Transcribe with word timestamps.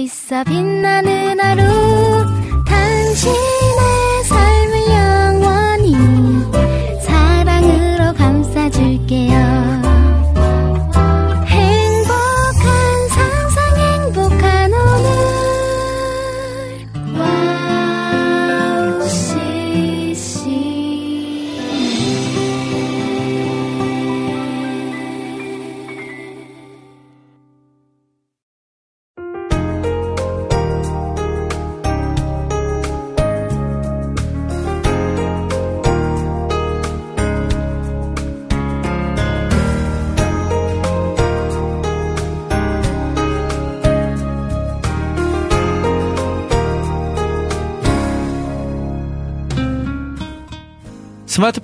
있어 0.00 0.44
빛나는 0.44 1.38
하루 1.40 1.79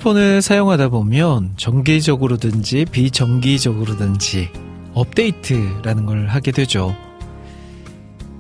스마트폰을 0.07 0.41
사용하다 0.41 0.89
보면 0.91 1.55
정기적으로든지 1.57 2.85
비정기적으로든지 2.91 4.51
업데이트라는 4.95 6.07
걸 6.07 6.27
하게 6.29 6.53
되죠. 6.53 6.95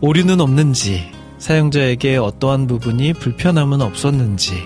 오류는 0.00 0.40
없는지, 0.40 1.10
사용자에게 1.38 2.16
어떠한 2.18 2.68
부분이 2.68 3.14
불편함은 3.14 3.80
없었는지, 3.80 4.62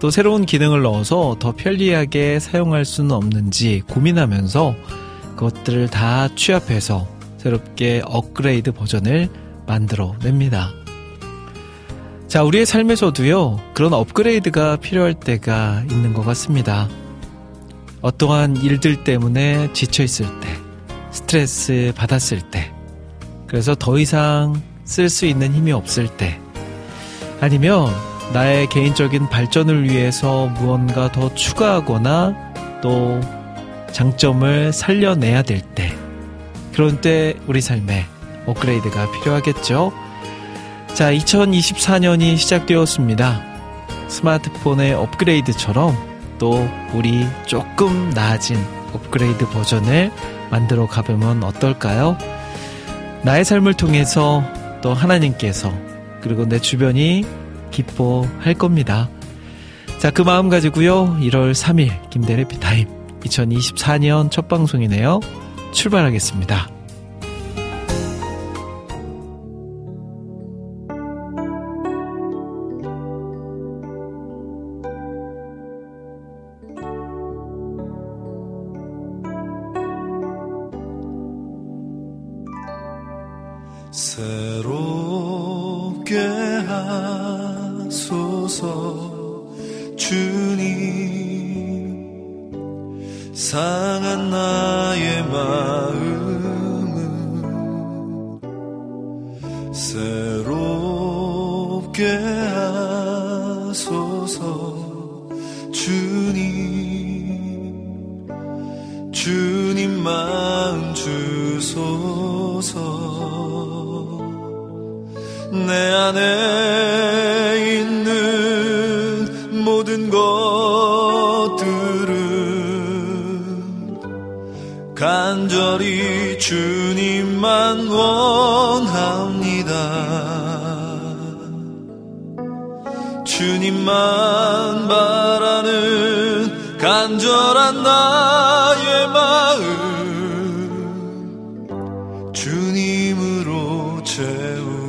또 0.00 0.10
새로운 0.10 0.46
기능을 0.46 0.82
넣어서 0.82 1.36
더 1.38 1.52
편리하게 1.52 2.40
사용할 2.40 2.84
수는 2.84 3.12
없는지 3.12 3.82
고민하면서 3.88 4.74
그것들을 5.36 5.88
다 5.88 6.28
취합해서 6.34 7.06
새롭게 7.36 8.02
업그레이드 8.04 8.72
버전을 8.72 9.28
만들어 9.66 10.14
냅니다. 10.22 10.70
자, 12.28 12.42
우리의 12.42 12.66
삶에서도요, 12.66 13.58
그런 13.72 13.94
업그레이드가 13.94 14.76
필요할 14.76 15.14
때가 15.14 15.82
있는 15.90 16.12
것 16.12 16.26
같습니다. 16.26 16.86
어떠한 18.02 18.56
일들 18.56 19.02
때문에 19.02 19.72
지쳐있을 19.72 20.26
때, 20.40 20.48
스트레스 21.10 21.90
받았을 21.96 22.42
때, 22.42 22.70
그래서 23.46 23.74
더 23.74 23.98
이상 23.98 24.60
쓸 24.84 25.08
수 25.08 25.24
있는 25.24 25.54
힘이 25.54 25.72
없을 25.72 26.06
때, 26.06 26.38
아니면 27.40 27.90
나의 28.34 28.68
개인적인 28.68 29.30
발전을 29.30 29.84
위해서 29.84 30.48
무언가 30.48 31.10
더 31.10 31.34
추가하거나 31.34 32.80
또 32.82 33.18
장점을 33.92 34.74
살려내야 34.74 35.44
될 35.44 35.62
때, 35.62 35.96
그런 36.74 37.00
때 37.00 37.36
우리 37.46 37.62
삶에 37.62 38.04
업그레이드가 38.44 39.10
필요하겠죠? 39.12 40.07
자, 40.98 41.12
2024년이 41.12 42.36
시작되었습니다. 42.36 43.40
스마트폰의 44.08 44.94
업그레이드처럼 44.94 45.96
또 46.40 46.68
우리 46.92 47.24
조금 47.46 48.10
나아진 48.10 48.56
업그레이드 48.92 49.48
버전을 49.48 50.10
만들어 50.50 50.88
가보면 50.88 51.44
어떨까요? 51.44 52.18
나의 53.22 53.44
삶을 53.44 53.74
통해서 53.74 54.42
또 54.82 54.92
하나님께서 54.92 55.72
그리고 56.20 56.48
내 56.48 56.58
주변이 56.58 57.24
기뻐할 57.70 58.54
겁니다. 58.54 59.08
자, 60.00 60.10
그 60.10 60.22
마음 60.22 60.48
가지고요. 60.48 61.16
1월 61.20 61.52
3일 61.52 62.10
김대래 62.10 62.42
피타임 62.42 62.88
2024년 63.20 64.32
첫 64.32 64.48
방송이네요. 64.48 65.20
출발하겠습니다. 65.70 66.77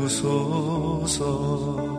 마 0.09 1.98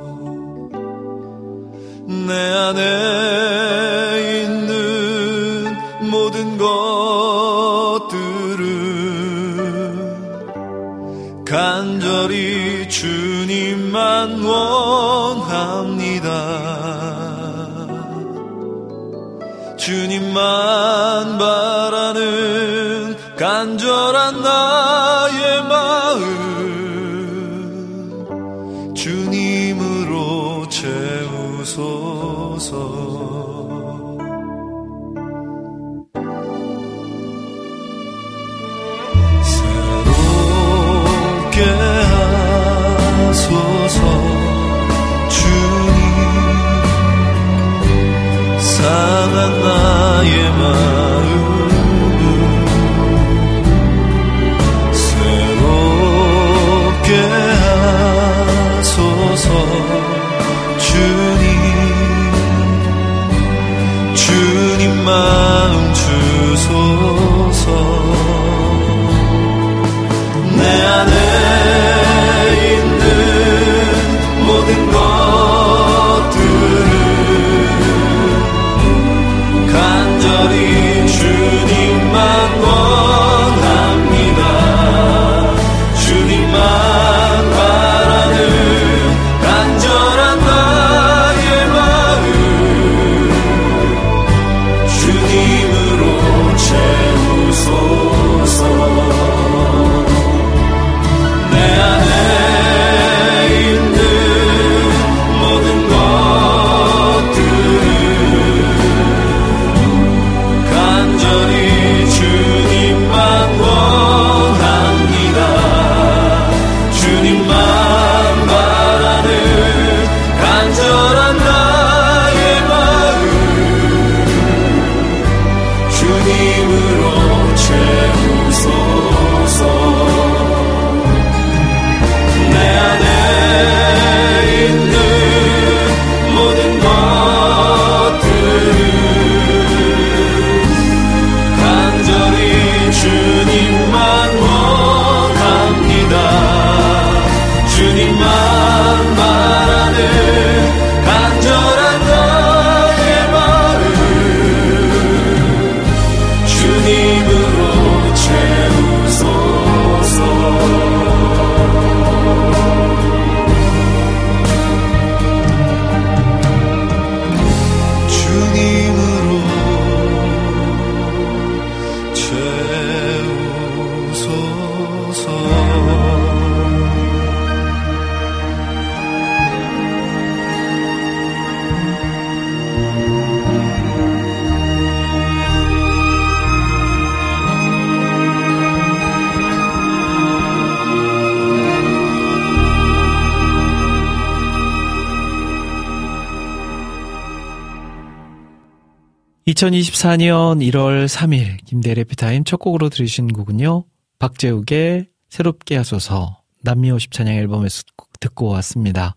2024년 199.61 200.67
1월 200.71 201.07
3일 201.07 201.62
김대래 201.67 202.03
피타임 202.03 202.45
첫 202.45 202.57
곡으로 202.57 202.89
들으신 202.89 203.29
곡은요. 203.29 203.85
박재욱의 204.19 205.09
새롭게 205.29 205.77
하소서 205.77 206.41
남미 206.62 206.91
50 206.91 207.12
찬양 207.12 207.35
앨범에서 207.35 207.83
듣고 208.21 208.49
왔습니다. 208.49 209.15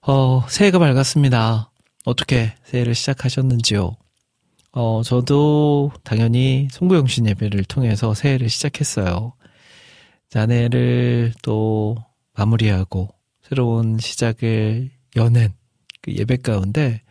어, 0.00 0.46
새해가 0.48 0.78
밝았습니다. 0.78 1.70
어떻게 2.06 2.54
새해를 2.64 2.94
시작하셨는지요? 2.94 3.96
어, 4.72 5.02
저도 5.04 5.92
당연히 6.02 6.68
송구영신 6.70 7.26
예배를 7.28 7.64
통해서 7.64 8.14
새해를 8.14 8.48
시작했어요. 8.48 9.34
자네를 10.30 11.34
또 11.42 11.96
마무리하고 12.34 13.10
새로운 13.42 13.98
시작을 13.98 14.90
여는 15.16 15.52
그 16.00 16.14
예배 16.14 16.38
가운데 16.38 17.02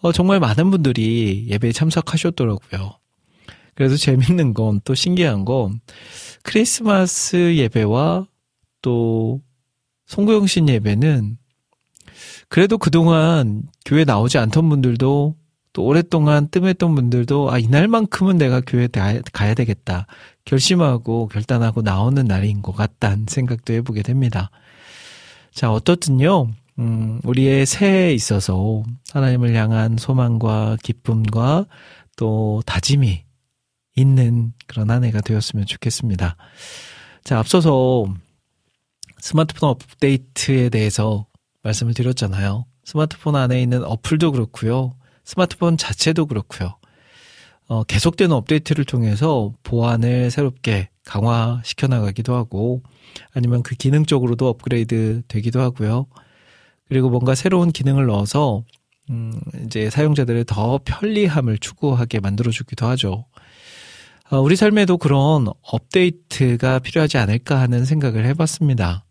어, 0.00 0.12
정말 0.12 0.40
많은 0.40 0.70
분들이 0.70 1.46
예배에 1.48 1.72
참석하셨더라고요. 1.72 2.98
그래서 3.74 3.96
재밌는 3.96 4.54
건 4.54 4.80
또 4.84 4.94
신기한 4.94 5.44
건 5.44 5.80
크리스마스 6.42 7.56
예배와 7.56 8.26
또 8.82 9.40
송구영신 10.06 10.68
예배는 10.68 11.36
그래도 12.48 12.78
그동안 12.78 13.64
교회 13.84 14.04
나오지 14.04 14.38
않던 14.38 14.68
분들도 14.68 15.34
또 15.72 15.84
오랫동안 15.84 16.48
뜸했던 16.48 16.94
분들도 16.94 17.50
아 17.50 17.58
이날만큼은 17.58 18.38
내가 18.38 18.62
교회 18.66 18.88
가야 19.32 19.54
되겠다 19.54 20.06
결심하고 20.46 21.28
결단하고 21.28 21.82
나오는 21.82 22.24
날인 22.24 22.62
것 22.62 22.72
같다는 22.72 23.26
생각도 23.28 23.74
해보게 23.74 24.02
됩니다. 24.02 24.50
자 25.52 25.70
어떻든요 25.72 26.48
음, 26.78 27.20
우리의 27.24 27.66
새해에 27.66 28.12
있어서 28.12 28.82
하나님을 29.12 29.54
향한 29.54 29.96
소망과 29.96 30.76
기쁨과 30.82 31.66
또 32.16 32.62
다짐이 32.66 33.24
있는 33.96 34.52
그런 34.66 34.90
한 34.90 35.04
해가 35.04 35.20
되었으면 35.20 35.66
좋겠습니다. 35.66 36.36
자, 37.24 37.38
앞서서 37.38 38.06
스마트폰 39.18 39.70
업데이트에 39.70 40.68
대해서 40.68 41.26
말씀을 41.62 41.94
드렸잖아요. 41.94 42.66
스마트폰 42.84 43.36
안에 43.36 43.60
있는 43.60 43.82
어플도 43.82 44.32
그렇고요. 44.32 44.94
스마트폰 45.24 45.76
자체도 45.76 46.26
그렇고요. 46.26 46.78
어, 47.68 47.82
계속되는 47.82 48.34
업데이트를 48.34 48.84
통해서 48.84 49.52
보안을 49.64 50.30
새롭게 50.30 50.88
강화시켜 51.04 51.88
나가기도 51.88 52.34
하고 52.34 52.82
아니면 53.32 53.62
그 53.62 53.74
기능적으로도 53.74 54.46
업그레이드 54.46 55.22
되기도 55.26 55.60
하고요. 55.60 56.06
그리고 56.88 57.10
뭔가 57.10 57.34
새로운 57.34 57.72
기능을 57.72 58.06
넣어서 58.06 58.64
음, 59.10 59.32
이제 59.64 59.90
사용자들의 59.90 60.44
더 60.46 60.80
편리함을 60.84 61.58
추구하게 61.58 62.20
만들어주기도 62.20 62.86
하죠. 62.86 63.26
어, 64.30 64.40
우리 64.40 64.56
삶에도 64.56 64.98
그런 64.98 65.46
업데이트가 65.62 66.80
필요하지 66.80 67.18
않을까 67.18 67.60
하는 67.60 67.84
생각을 67.84 68.26
해봤습니다. 68.26 69.04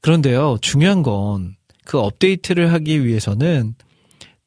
그런데요, 0.00 0.58
중요한 0.60 1.02
건 1.02 1.56
그 1.86 2.00
업데이트를 2.00 2.72
하기 2.74 3.06
위해서는 3.06 3.74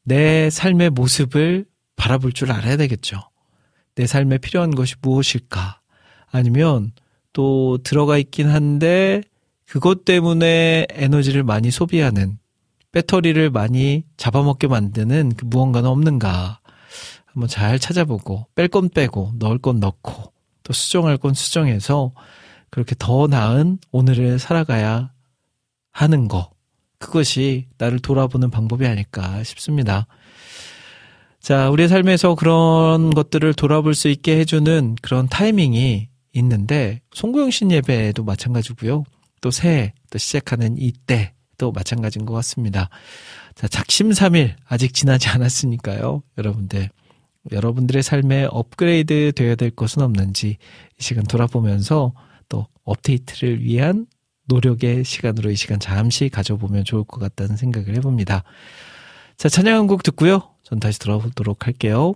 내 0.03 0.49
삶의 0.49 0.91
모습을 0.91 1.65
바라볼 1.95 2.33
줄 2.33 2.51
알아야 2.51 2.77
되겠죠. 2.77 3.17
내 3.95 4.05
삶에 4.05 4.37
필요한 4.37 4.75
것이 4.75 4.95
무엇일까? 5.01 5.79
아니면 6.27 6.91
또 7.33 7.79
들어가 7.83 8.17
있긴 8.17 8.49
한데 8.49 9.21
그것 9.65 10.03
때문에 10.03 10.85
에너지를 10.91 11.43
많이 11.43 11.71
소비하는 11.71 12.37
배터리를 12.91 13.49
많이 13.51 14.03
잡아먹게 14.17 14.67
만드는 14.67 15.33
그 15.35 15.45
무언가는 15.45 15.89
없는가 15.89 16.59
한번 17.25 17.47
잘 17.47 17.79
찾아보고 17.79 18.47
뺄 18.55 18.67
건 18.67 18.89
빼고 18.89 19.33
넣을 19.37 19.57
건 19.59 19.79
넣고 19.79 20.33
또 20.63 20.73
수정할 20.73 21.17
건 21.17 21.33
수정해서 21.33 22.11
그렇게 22.69 22.95
더 22.97 23.27
나은 23.27 23.79
오늘을 23.91 24.39
살아가야 24.39 25.11
하는 25.91 26.27
거 26.27 26.51
그것이 26.99 27.67
나를 27.77 27.99
돌아보는 27.99 28.51
방법이 28.51 28.85
아닐까 28.85 29.43
싶습니다. 29.43 30.05
자, 31.39 31.69
우리의 31.69 31.87
삶에서 31.87 32.35
그런 32.35 33.09
것들을 33.11 33.53
돌아볼 33.53 33.95
수 33.95 34.09
있게 34.09 34.37
해주는 34.39 34.97
그런 35.01 35.27
타이밍이 35.29 36.09
있는데, 36.33 37.01
송구영신 37.13 37.71
예배도 37.71 38.25
마찬가지고요. 38.25 39.05
또 39.41 39.49
새해, 39.49 39.93
또 40.11 40.17
시작하는 40.17 40.77
이때, 40.77 41.33
또 41.59 41.71
마찬가지인 41.71 42.25
것 42.25 42.33
같습니다. 42.33 42.89
자, 43.53 43.67
작심삼일 43.67 44.55
아직 44.67 44.95
지나지 44.95 45.29
않았으니까요. 45.29 46.23
여러분들 46.39 46.89
여러분들의 47.51 48.01
삶에 48.01 48.47
업그레이드 48.49 49.31
되어야 49.35 49.55
될 49.55 49.69
것은 49.69 50.01
없는지 50.01 50.57
이 50.97 51.01
시간 51.01 51.23
돌아보면서 51.25 52.13
또 52.49 52.65
업데이트를 52.83 53.63
위한 53.63 54.07
노력의 54.45 55.03
시간으로 55.03 55.51
이 55.51 55.55
시간 55.55 55.79
잠시 55.79 56.29
가져보면 56.29 56.83
좋을 56.83 57.03
것 57.03 57.19
같다는 57.19 57.55
생각을 57.55 57.95
해봅니다. 57.97 58.43
자, 59.37 59.47
찬양 59.47 59.75
한 59.77 59.87
곡 59.87 60.01
듣고요. 60.03 60.41
전 60.63 60.79
다시 60.79 60.97
돌아보도록 60.99 61.67
할게요. 61.67 62.13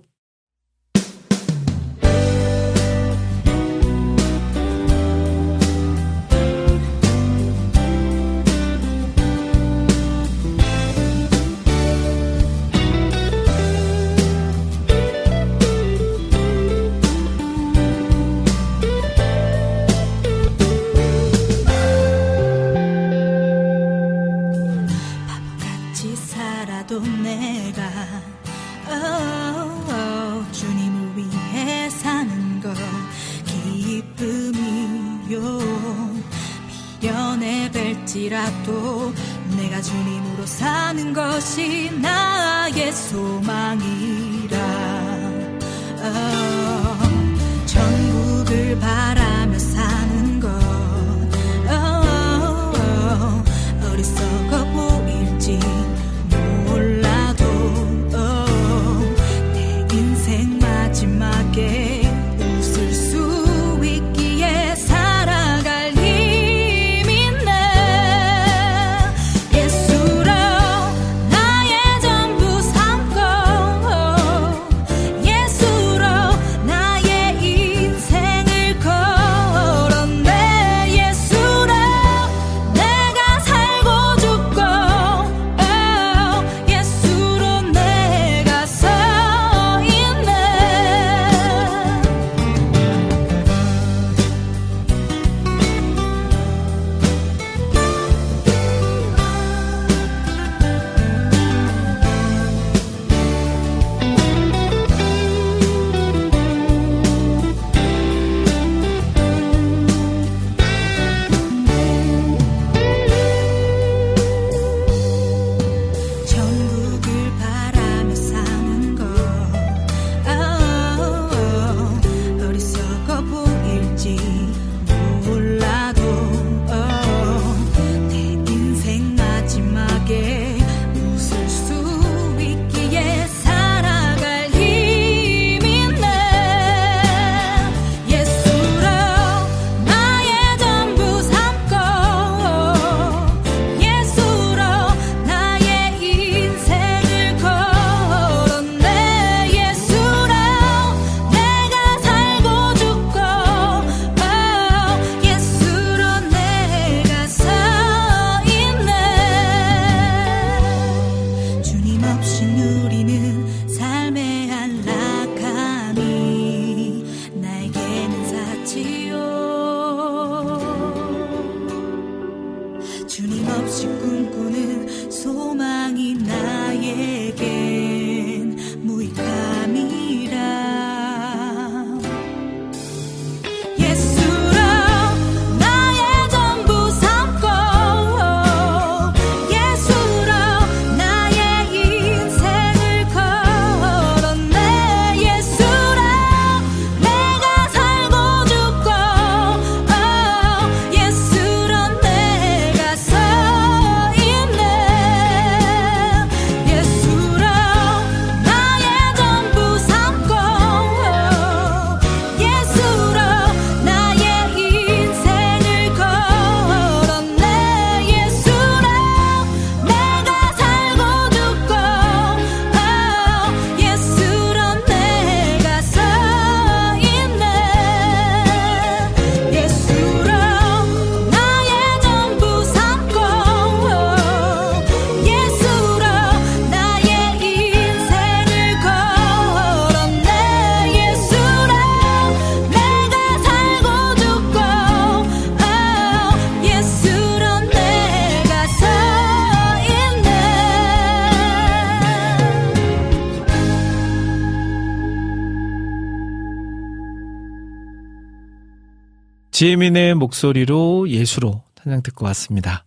지혜민의 259.63 260.15
목소리로 260.15 261.08
예수로 261.08 261.63
찬양 261.82 262.03
듣고 262.03 262.25
왔습니다. 262.25 262.84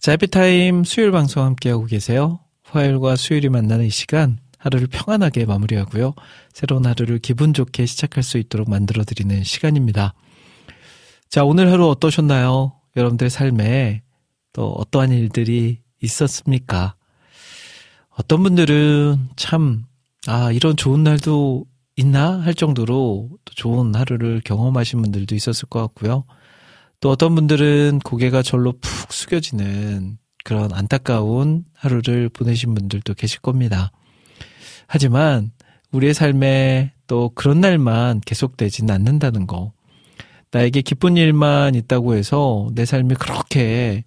자, 0.00 0.10
해피타임 0.10 0.82
수요일 0.82 1.12
방송 1.12 1.44
함께하고 1.44 1.84
계세요. 1.84 2.40
화요일과 2.64 3.14
수요일이 3.14 3.48
만나는 3.48 3.86
이 3.86 3.90
시간 3.90 4.40
하루를 4.58 4.88
평안하게 4.88 5.44
마무리하고요. 5.44 6.14
새로운 6.52 6.84
하루를 6.84 7.20
기분 7.20 7.54
좋게 7.54 7.86
시작할 7.86 8.24
수 8.24 8.38
있도록 8.38 8.68
만들어드리는 8.68 9.44
시간입니다. 9.44 10.14
자, 11.28 11.44
오늘 11.44 11.70
하루 11.70 11.88
어떠셨나요? 11.90 12.72
여러분들 12.96 13.30
삶에 13.30 14.02
또 14.52 14.72
어떠한 14.72 15.12
일들이 15.12 15.78
있었습니까? 16.02 16.96
어떤 18.08 18.42
분들은 18.42 19.28
참, 19.36 19.84
아, 20.26 20.50
이런 20.50 20.76
좋은 20.76 21.04
날도 21.04 21.66
있나? 21.96 22.40
할 22.40 22.54
정도로 22.54 23.30
또 23.44 23.54
좋은 23.54 23.94
하루를 23.94 24.40
경험하신 24.44 25.02
분들도 25.02 25.34
있었을 25.34 25.68
것 25.68 25.80
같고요. 25.80 26.24
또 27.00 27.10
어떤 27.10 27.34
분들은 27.34 28.00
고개가 28.04 28.42
절로 28.42 28.72
푹 28.80 29.12
숙여지는 29.12 30.18
그런 30.44 30.72
안타까운 30.72 31.64
하루를 31.74 32.28
보내신 32.28 32.74
분들도 32.74 33.14
계실 33.14 33.40
겁니다. 33.40 33.92
하지만 34.86 35.52
우리의 35.92 36.14
삶에 36.14 36.92
또 37.06 37.30
그런 37.34 37.60
날만 37.60 38.20
계속되진 38.20 38.90
않는다는 38.90 39.46
거. 39.46 39.72
나에게 40.50 40.82
기쁜 40.82 41.16
일만 41.16 41.74
있다고 41.74 42.14
해서 42.14 42.68
내 42.74 42.84
삶이 42.84 43.14
그렇게 43.16 44.04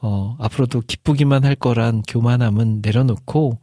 어, 0.00 0.36
앞으로도 0.38 0.82
기쁘기만 0.86 1.44
할 1.44 1.54
거란 1.54 2.02
교만함은 2.02 2.80
내려놓고 2.82 3.58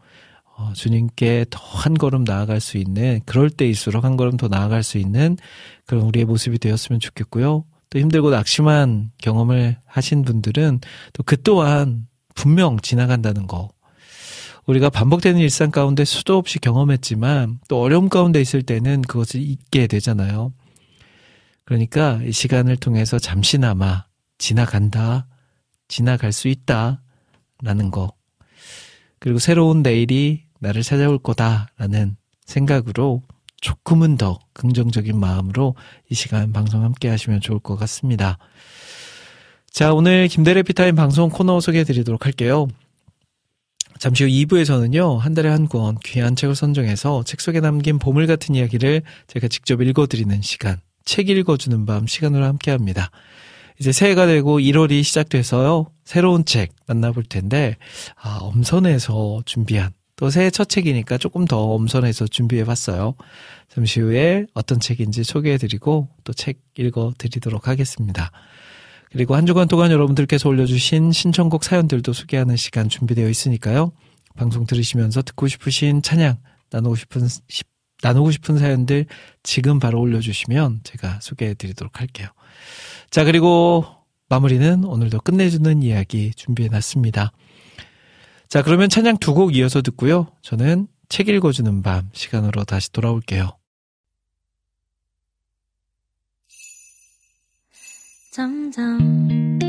어, 0.58 0.74
주님께 0.74 1.46
더 1.50 1.60
한 1.78 1.94
걸음 1.94 2.24
나아갈 2.24 2.60
수 2.60 2.78
있는 2.78 3.22
그럴 3.26 3.50
때일수록 3.52 4.04
한 4.04 4.18
걸음 4.18 4.36
더 4.36 4.48
나아갈 4.48 4.82
수 4.82 4.98
있는 4.98 5.38
그런 5.86 6.04
우리의 6.04 6.26
모습이 6.26 6.58
되었으면 6.58 7.00
좋겠고요. 7.00 7.66
또 7.90 8.00
힘들고 8.00 8.32
낙심한 8.32 9.12
경험을 9.20 9.78
하신 9.86 10.24
분들은 10.24 10.80
또 11.14 11.24
그 11.24 11.42
또한 11.44 12.08
분명 12.36 12.80
지나간다는 12.80 13.48
거. 13.48 13.70
우리가 14.66 14.90
반복되는 14.90 15.40
일상 15.40 15.72
가운데 15.72 16.04
수도 16.04 16.38
없이 16.38 16.60
경험했지만 16.60 17.60
또 17.70 17.80
어려움 17.80 18.10
가운데 18.10 18.42
있을 18.42 18.64
때는 18.64 19.04
그것을 19.04 19.42
잊게 19.42 19.88
되잖아요. 19.88 20.52
그러니까 21.64 22.20
이 22.24 22.32
시간을 22.32 22.76
통해서 22.78 23.20
잠시나마 23.20 24.06
지나간다, 24.40 25.28
지나갈 25.88 26.34
수 26.34 26.48
있다, 26.48 27.02
라는 27.64 27.92
거. 27.92 28.12
그리고 29.20 29.40
새로운 29.40 29.84
내일이 29.84 30.47
나를 30.60 30.84
찾아올 30.84 31.18
거다라는 31.20 32.16
생각으로 32.46 33.24
조금은 33.62 34.18
더 34.18 34.40
긍정적인 34.54 35.20
마음으로 35.20 35.76
이 36.10 36.16
시간 36.16 36.54
방송 36.54 36.84
함께 36.84 37.10
하시면 37.10 37.42
좋을 37.42 37.60
것 37.60 37.76
같습니다. 37.76 38.38
자, 39.72 39.94
오늘 39.94 40.28
김대래 40.28 40.64
피타임 40.64 40.96
방송 40.96 41.30
코너 41.30 41.60
소개해 41.60 41.84
드리도록 41.84 42.26
할게요. 42.26 42.68
잠시 44.00 44.24
후 44.24 44.30
2부에서는요, 44.30 45.18
한 45.18 45.34
달에 45.34 45.50
한 45.50 45.68
권 45.68 45.98
귀한 46.04 46.36
책을 46.36 46.56
선정해서 46.56 47.24
책 47.24 47.42
속에 47.42 47.60
남긴 47.62 47.98
보물 47.98 48.28
같은 48.28 48.54
이야기를 48.54 49.02
제가 49.26 49.48
직접 49.48 49.82
읽어드리는 49.82 50.42
시간, 50.42 50.80
책 51.04 51.30
읽어주는 51.30 51.86
밤 51.86 52.06
시간으로 52.06 52.46
함께 52.46 52.70
합니다. 52.72 53.10
이제 53.80 53.92
새해가 53.92 54.28
되고 54.28 54.60
1월이 54.60 55.04
시작돼서요, 55.04 55.88
새로운 56.04 56.46
책 56.46 56.74
만나볼 56.88 57.24
텐데, 57.24 57.76
아, 58.22 58.38
엄선해서 58.42 59.44
준비한, 59.46 59.92
또 60.18 60.30
새해 60.32 60.50
첫 60.50 60.68
책이니까 60.68 61.18
조금 61.20 61.46
더 61.46 61.62
엄선해서 61.74 62.28
준비해 62.28 62.64
봤어요. 62.66 63.16
잠시 63.70 64.00
후에 64.02 64.48
어떤 64.54 64.80
책인지 64.80 65.24
소개해 65.24 65.58
드리고, 65.58 66.10
또 66.24 66.34
책 66.34 66.60
읽어 66.78 67.14
드리도록 67.18 67.68
하겠습니다. 67.68 68.32
그리고 69.12 69.36
한 69.36 69.46
주간 69.46 69.68
동안 69.68 69.92
여러분들께서 69.92 70.50
올려주신 70.50 71.12
신청곡 71.12 71.64
사연들도 71.64 72.12
소개하는 72.14 72.56
시간 72.58 72.90
준비되어 72.90 73.30
있으니까요. 73.30 73.92
방송 74.36 74.66
들으시면서 74.66 75.22
듣고 75.22 75.48
싶으신 75.48 76.02
찬양, 76.02 76.38
나누고 76.72 76.96
싶은, 76.96 77.28
시- 77.28 77.64
나누고 78.02 78.32
싶은 78.32 78.58
사연들 78.58 79.06
지금 79.44 79.80
바로 79.80 80.00
올려주시면 80.02 80.82
제가 80.84 81.20
소개해 81.22 81.54
드리도록 81.54 82.00
할게요. 82.00 82.28
자, 83.12 83.24
그리고 83.24 83.86
마무리는 84.30 84.84
오늘도 84.84 85.22
끝내주는 85.22 85.82
이야기 85.84 86.32
준비해 86.36 86.70
놨습니다. 86.70 87.32
자, 88.50 88.62
그러면 88.64 88.90
찬양 88.90 89.18
두 89.18 89.34
곡 89.34 89.56
이어서 89.56 89.82
듣고요. 89.82 90.28
저는 90.42 90.88
책 91.10 91.28
읽어주는 91.30 91.82
밤 91.84 92.10
시간으로 92.14 92.64
다시 92.64 92.92
돌아올게요. 92.92 93.52
점점 98.32 99.60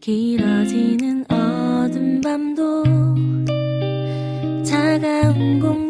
길어지는 0.00 1.24
어둠 1.30 2.20
밤도 2.22 2.84
차가운 4.64 5.60
공 5.60 5.87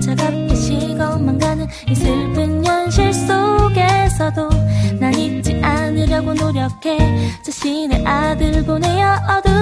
차갑게 0.00 0.54
식어만 0.54 1.38
가는 1.38 1.66
이 1.88 1.94
슬픈 1.94 2.64
현실 2.64 3.12
속에서도 3.12 4.48
난 5.00 5.14
잊지 5.14 5.60
않으려고 5.62 6.34
노력해 6.34 6.98
자신의 7.42 8.06
아들 8.06 8.64
보내어 8.64 9.16
얻은 9.28 9.53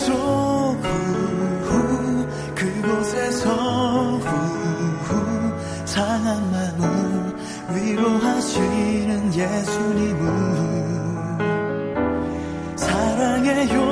속후 0.00 0.88
그곳에서 2.54 3.50
후후 4.16 5.52
상한 5.84 6.50
마음을 6.50 7.36
위로하시는 7.74 9.34
예수님은 9.34 10.26
사랑해요. 12.76 13.89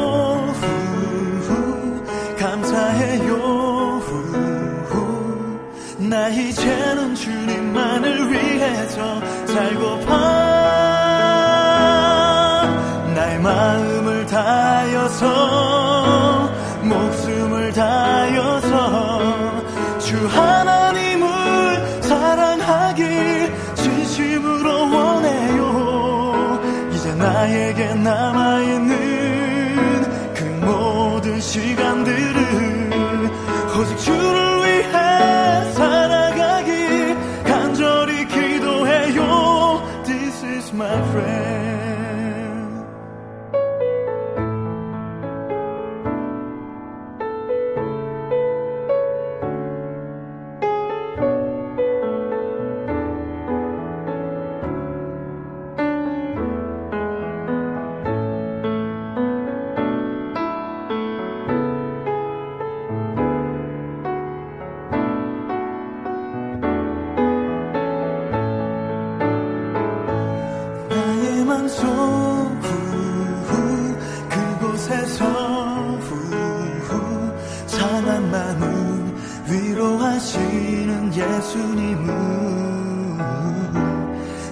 주님은 81.58 83.18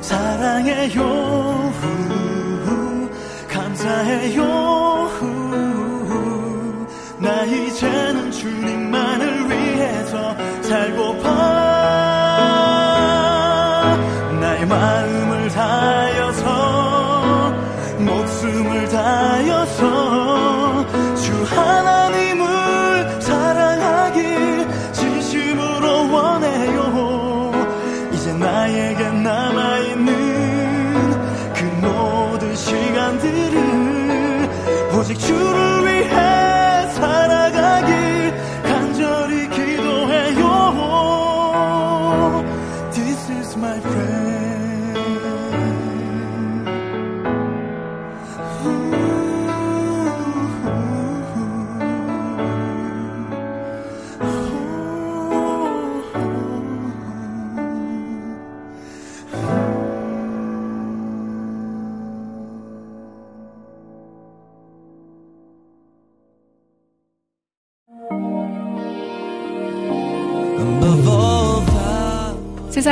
사랑해요. 0.02 1.72
감사해요. 3.48 4.65
treat 35.18 35.30
you 35.30 35.65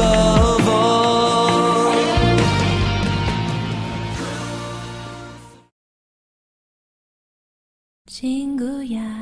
Above 0.00 0.68
all. 0.68 1.90
친구야 8.06 9.18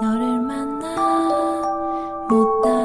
너를 0.00 0.40
만나 0.40 0.96
못다 2.28 2.79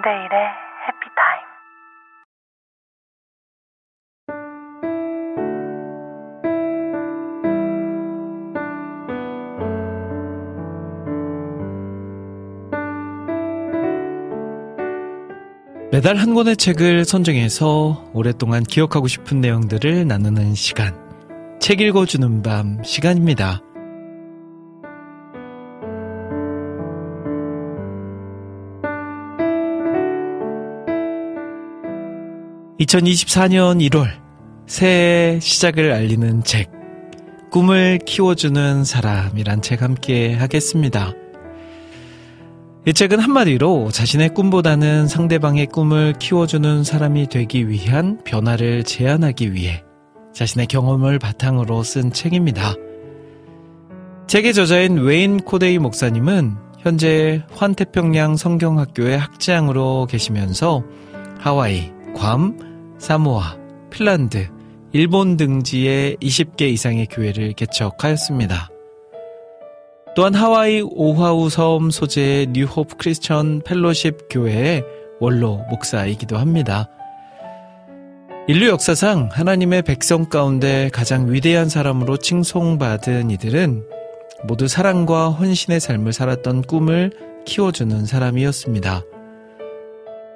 김대일의 0.00 0.28
해피타임. 0.86 1.40
매달 15.92 16.16
한 16.16 16.34
권의 16.34 16.56
책을 16.56 17.04
선정해서 17.04 18.10
오랫동안 18.14 18.62
기억하고 18.62 19.06
싶은 19.06 19.40
내용들을 19.40 20.06
나누는 20.06 20.54
시간. 20.54 20.94
책 21.60 21.82
읽어주는 21.82 22.42
밤 22.42 22.82
시간입니다. 22.82 23.60
2024년 32.90 33.88
1월 33.88 34.08
새해 34.66 35.38
시작을 35.38 35.92
알리는 35.92 36.42
책 36.42 36.72
꿈을 37.52 38.00
키워주는 38.04 38.82
사람이란 38.82 39.62
책 39.62 39.82
함께 39.82 40.34
하겠습니다. 40.34 41.12
이 42.86 42.92
책은 42.92 43.20
한마디로 43.20 43.90
자신의 43.92 44.34
꿈보다는 44.34 45.06
상대방의 45.06 45.66
꿈을 45.66 46.14
키워주는 46.18 46.82
사람이 46.82 47.28
되기 47.28 47.68
위한 47.68 48.18
변화를 48.24 48.82
제안하기 48.82 49.52
위해 49.52 49.84
자신의 50.34 50.66
경험을 50.66 51.20
바탕으로 51.20 51.84
쓴 51.84 52.12
책입니다. 52.12 52.74
책의 54.26 54.52
저자인 54.52 54.98
웨인 54.98 55.38
코데이 55.38 55.78
목사님은 55.78 56.56
현재 56.80 57.44
환태평양 57.52 58.36
성경학교의 58.36 59.16
학장으로 59.16 60.08
계시면서 60.10 60.82
하와이, 61.38 61.92
괌, 62.16 62.69
사모아, 63.00 63.56
핀란드, 63.88 64.48
일본 64.92 65.38
등지에 65.38 66.16
20개 66.20 66.62
이상의 66.62 67.06
교회를 67.06 67.54
개척하였습니다. 67.54 68.68
또한 70.14 70.34
하와이 70.34 70.82
오하우 70.82 71.48
섬 71.48 71.90
소재의 71.90 72.48
뉴호프 72.48 72.96
크리스천 72.98 73.62
펠로십 73.64 74.28
교회의 74.28 74.84
원로 75.18 75.64
목사이기도 75.70 76.36
합니다. 76.36 76.90
인류 78.46 78.68
역사상 78.68 79.30
하나님의 79.32 79.82
백성 79.82 80.28
가운데 80.28 80.90
가장 80.92 81.32
위대한 81.32 81.70
사람으로 81.70 82.18
칭송받은 82.18 83.30
이들은 83.30 83.82
모두 84.44 84.68
사랑과 84.68 85.30
헌신의 85.30 85.80
삶을 85.80 86.12
살았던 86.12 86.62
꿈을 86.62 87.12
키워주는 87.46 88.04
사람이었습니다. 88.04 89.04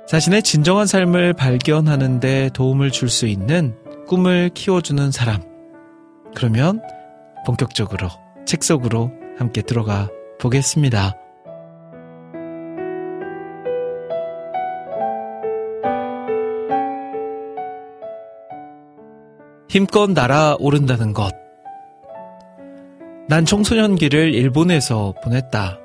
자신의 0.07 0.43
진정한 0.43 0.87
삶을 0.87 1.33
발견하는데 1.33 2.51
도움을 2.53 2.91
줄 2.91 3.09
수 3.09 3.27
있는 3.27 3.75
꿈을 4.07 4.51
키워주는 4.53 5.11
사람. 5.11 5.43
그러면 6.35 6.83
본격적으로 7.47 8.09
책 8.45 8.63
속으로 8.65 9.11
함께 9.39 9.63
들어가 9.63 10.11
보겠습니다. 10.41 11.15
힘껏 19.71 20.11
날아오른다는 20.11 21.15
것. 21.15 21.33
난 23.27 23.45
청소년기를 23.47 24.35
일본에서 24.35 25.15
보냈다. 25.25 25.79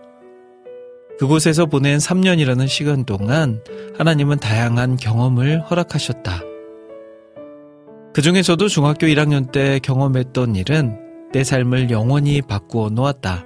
그곳에서 1.20 1.66
보낸 1.66 1.98
3년이라는 1.98 2.70
시간 2.70 3.04
동안 3.04 3.62
하나님은 3.98 4.38
다양한 4.40 4.96
경험을 4.96 5.60
허락하셨다. 5.70 6.42
그 8.14 8.22
중에서도 8.22 8.70
중학교 8.70 9.06
1학년 9.06 9.52
때 9.52 9.80
경험했던 9.84 10.56
일은 10.56 10.98
내 11.34 11.44
삶을 11.44 11.90
영원히 11.90 12.42
바꾸어 12.42 12.90
놓았다. 12.90 13.44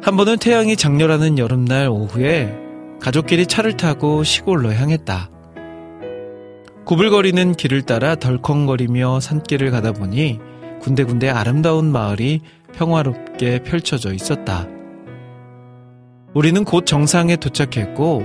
한 0.00 0.16
번은 0.16 0.38
태양이 0.38 0.74
장렬하는 0.74 1.38
여름날 1.38 1.88
오후에 1.88 2.56
가족끼리 3.00 3.46
차를 3.46 3.76
타고 3.76 4.24
시골로 4.24 4.72
향했다. 4.72 5.30
구불거리는 6.86 7.52
길을 7.52 7.82
따라 7.82 8.14
덜컹거리며 8.14 9.20
산길을 9.20 9.70
가다 9.70 9.92
보니 9.92 10.40
군데군데 10.80 11.28
아름다운 11.28 11.92
마을이 11.92 12.40
평화롭게 12.72 13.62
펼쳐져 13.64 14.14
있었다. 14.14 14.73
우리는 16.34 16.64
곧 16.64 16.84
정상에 16.84 17.36
도착했고 17.36 18.24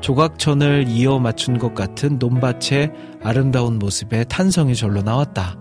조각천을 0.00 0.86
이어 0.86 1.18
맞춘 1.18 1.58
것 1.58 1.74
같은 1.74 2.18
논밭의 2.18 2.92
아름다운 3.22 3.78
모습에 3.78 4.24
탄성이 4.24 4.76
절로 4.76 5.02
나왔다. 5.02 5.56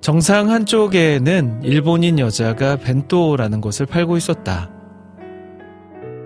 정상 0.00 0.50
한쪽에는 0.50 1.60
일본인 1.62 2.18
여자가 2.18 2.76
벤또라는 2.76 3.60
것을 3.60 3.86
팔고 3.86 4.16
있었다. 4.16 4.70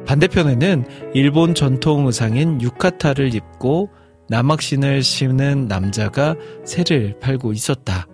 반대편에는 0.06 0.86
일본 1.14 1.54
전통 1.54 2.06
의상인 2.06 2.62
유카타를 2.62 3.34
입고 3.34 3.90
남학신을 4.28 5.02
신은 5.02 5.66
남자가 5.66 6.36
새를 6.64 7.18
팔고 7.18 7.52
있었다. 7.52 8.06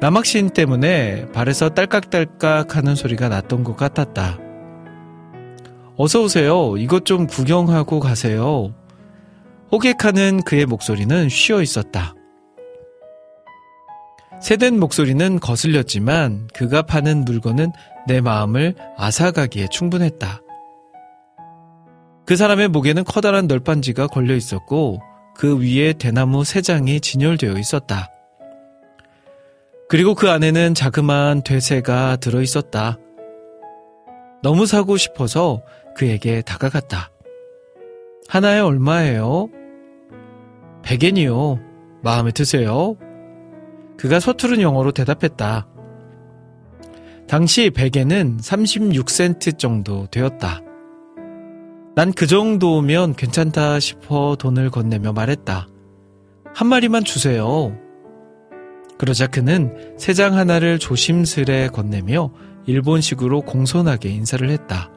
남학신 0.00 0.50
때문에 0.50 1.26
발에서 1.32 1.70
딸깍딸깍 1.70 2.76
하는 2.76 2.94
소리가 2.94 3.28
났던 3.28 3.64
것 3.64 3.76
같았다. 3.76 4.38
어서 5.96 6.22
오세요. 6.22 6.76
이것 6.76 7.04
좀 7.04 7.26
구경하고 7.26 7.98
가세요. 7.98 8.72
호객하는 9.72 10.42
그의 10.44 10.66
목소리는 10.66 11.28
쉬어 11.28 11.60
있었다. 11.60 12.14
새된 14.40 14.78
목소리는 14.78 15.40
거슬렸지만 15.40 16.46
그가 16.54 16.82
파는 16.82 17.24
물건은 17.24 17.72
내 18.06 18.20
마음을 18.20 18.76
아사가기에 18.96 19.66
충분했다. 19.68 20.40
그 22.24 22.36
사람의 22.36 22.68
목에는 22.68 23.02
커다란 23.02 23.48
널빤지가 23.48 24.06
걸려 24.06 24.36
있었고 24.36 25.00
그 25.34 25.58
위에 25.58 25.94
대나무 25.94 26.44
세 26.44 26.60
장이 26.60 27.00
진열되어 27.00 27.58
있었다. 27.58 28.08
그리고 29.88 30.14
그 30.14 30.30
안에는 30.30 30.74
자그마한 30.74 31.42
되새가 31.42 32.16
들어 32.16 32.42
있었다. 32.42 32.98
너무 34.42 34.66
사고 34.66 34.96
싶어서 34.96 35.62
그에게 35.96 36.42
다가갔다. 36.42 37.10
하나에 38.28 38.60
얼마예요? 38.60 39.48
100엔이요. 40.82 41.60
마음에 42.02 42.30
드세요? 42.32 42.96
그가 43.96 44.20
서투른 44.20 44.60
영어로 44.60 44.92
대답했다. 44.92 45.66
당시 47.26 47.70
100엔은 47.70 48.40
36센트 48.40 49.58
정도 49.58 50.06
되었다. 50.06 50.60
난 51.94 52.12
그 52.12 52.26
정도면 52.26 53.14
괜찮다 53.16 53.80
싶어 53.80 54.36
돈을 54.38 54.70
건네며 54.70 55.12
말했다. 55.12 55.66
한 56.54 56.68
마리만 56.68 57.04
주세요. 57.04 57.76
그러자 58.98 59.26
그는 59.28 59.74
세 59.96 60.12
장 60.12 60.34
하나를 60.34 60.78
조심스레 60.78 61.68
건네며 61.68 62.30
일본식으로 62.66 63.42
공손하게 63.42 64.08
인사를 64.10 64.48
했다. 64.50 64.90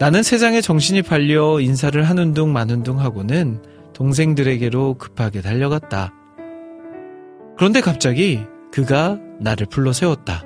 나는 0.00 0.22
세 0.22 0.38
장에 0.38 0.60
정신이 0.60 1.02
팔려 1.02 1.60
인사를 1.60 2.02
하는 2.02 2.34
둥 2.34 2.52
마는 2.52 2.82
둥 2.82 2.98
하고는 3.00 3.62
동생들에게로 3.92 4.94
급하게 4.94 5.40
달려갔다. 5.40 6.12
그런데 7.56 7.80
갑자기 7.80 8.40
그가 8.72 9.18
나를 9.40 9.66
불러 9.66 9.92
세웠다. 9.92 10.42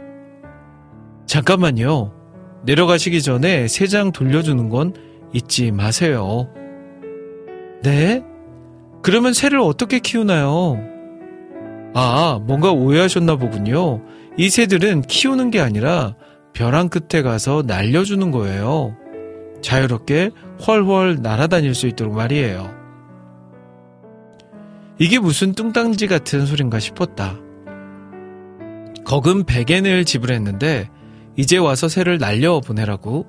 잠깐만요. 1.27 2.13
내려가시기 2.65 3.23
전에 3.23 3.69
세 3.69 3.87
장 3.87 4.13
돌려주는 4.13 4.69
건 4.69 4.93
잊지 5.33 5.71
마세요. 5.71 6.51
네? 7.83 8.23
그러면 9.03 9.33
새를 9.33 9.61
어떻게 9.61 10.01
키우나요? 10.01 10.79
아, 11.95 12.41
뭔가 12.43 12.73
오해하셨나 12.73 13.37
보군요. 13.37 14.03
이 14.37 14.51
새들은 14.51 15.03
키우는 15.03 15.51
게 15.51 15.61
아니라 15.61 16.15
벼랑 16.53 16.89
끝에 16.89 17.23
가서 17.23 17.63
날려주는 17.67 18.31
거예요. 18.31 18.97
자유롭게 19.63 20.31
훨훨 20.67 21.19
날아다닐 21.23 21.75
수 21.75 21.87
있도록 21.87 22.15
말이에요. 22.15 22.75
이게 24.99 25.19
무슨 25.19 25.53
뚱땅지 25.53 26.07
같은 26.07 26.47
소린가 26.47 26.81
싶었다. 26.81 27.37
거금 29.05 29.45
100엔을 29.45 30.05
지불했는데 30.05 30.91
이제 31.37 31.57
와서 31.57 31.89
새를 31.89 32.19
날려보내라고? 32.19 33.27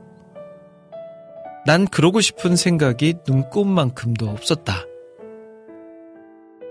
난 1.66 1.88
그러고 1.88 2.22
싶은 2.22 2.56
생각이 2.56 3.16
눈꼽만큼도 3.28 4.28
없었다. 4.28 4.89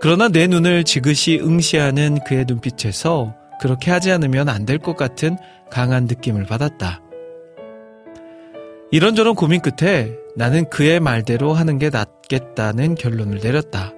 그러나 0.01 0.29
내 0.29 0.47
눈을 0.47 0.85
지그시 0.85 1.41
응시하는 1.43 2.19
그의 2.25 2.45
눈빛에서 2.47 3.35
그렇게 3.61 3.91
하지 3.91 4.13
않으면 4.13 4.49
안 4.49 4.65
될 4.65 4.79
것 4.79 4.97
같은 4.97 5.37
강한 5.71 6.05
느낌을 6.05 6.47
받았다. 6.47 7.01
이런저런 8.91 9.35
고민 9.35 9.61
끝에 9.61 10.15
나는 10.37 10.69
그의 10.71 11.01
말대로 11.01 11.53
하는 11.53 11.79
게 11.79 11.91
낫겠다는 11.91 12.95
결론을 12.95 13.41
내렸다. 13.43 13.93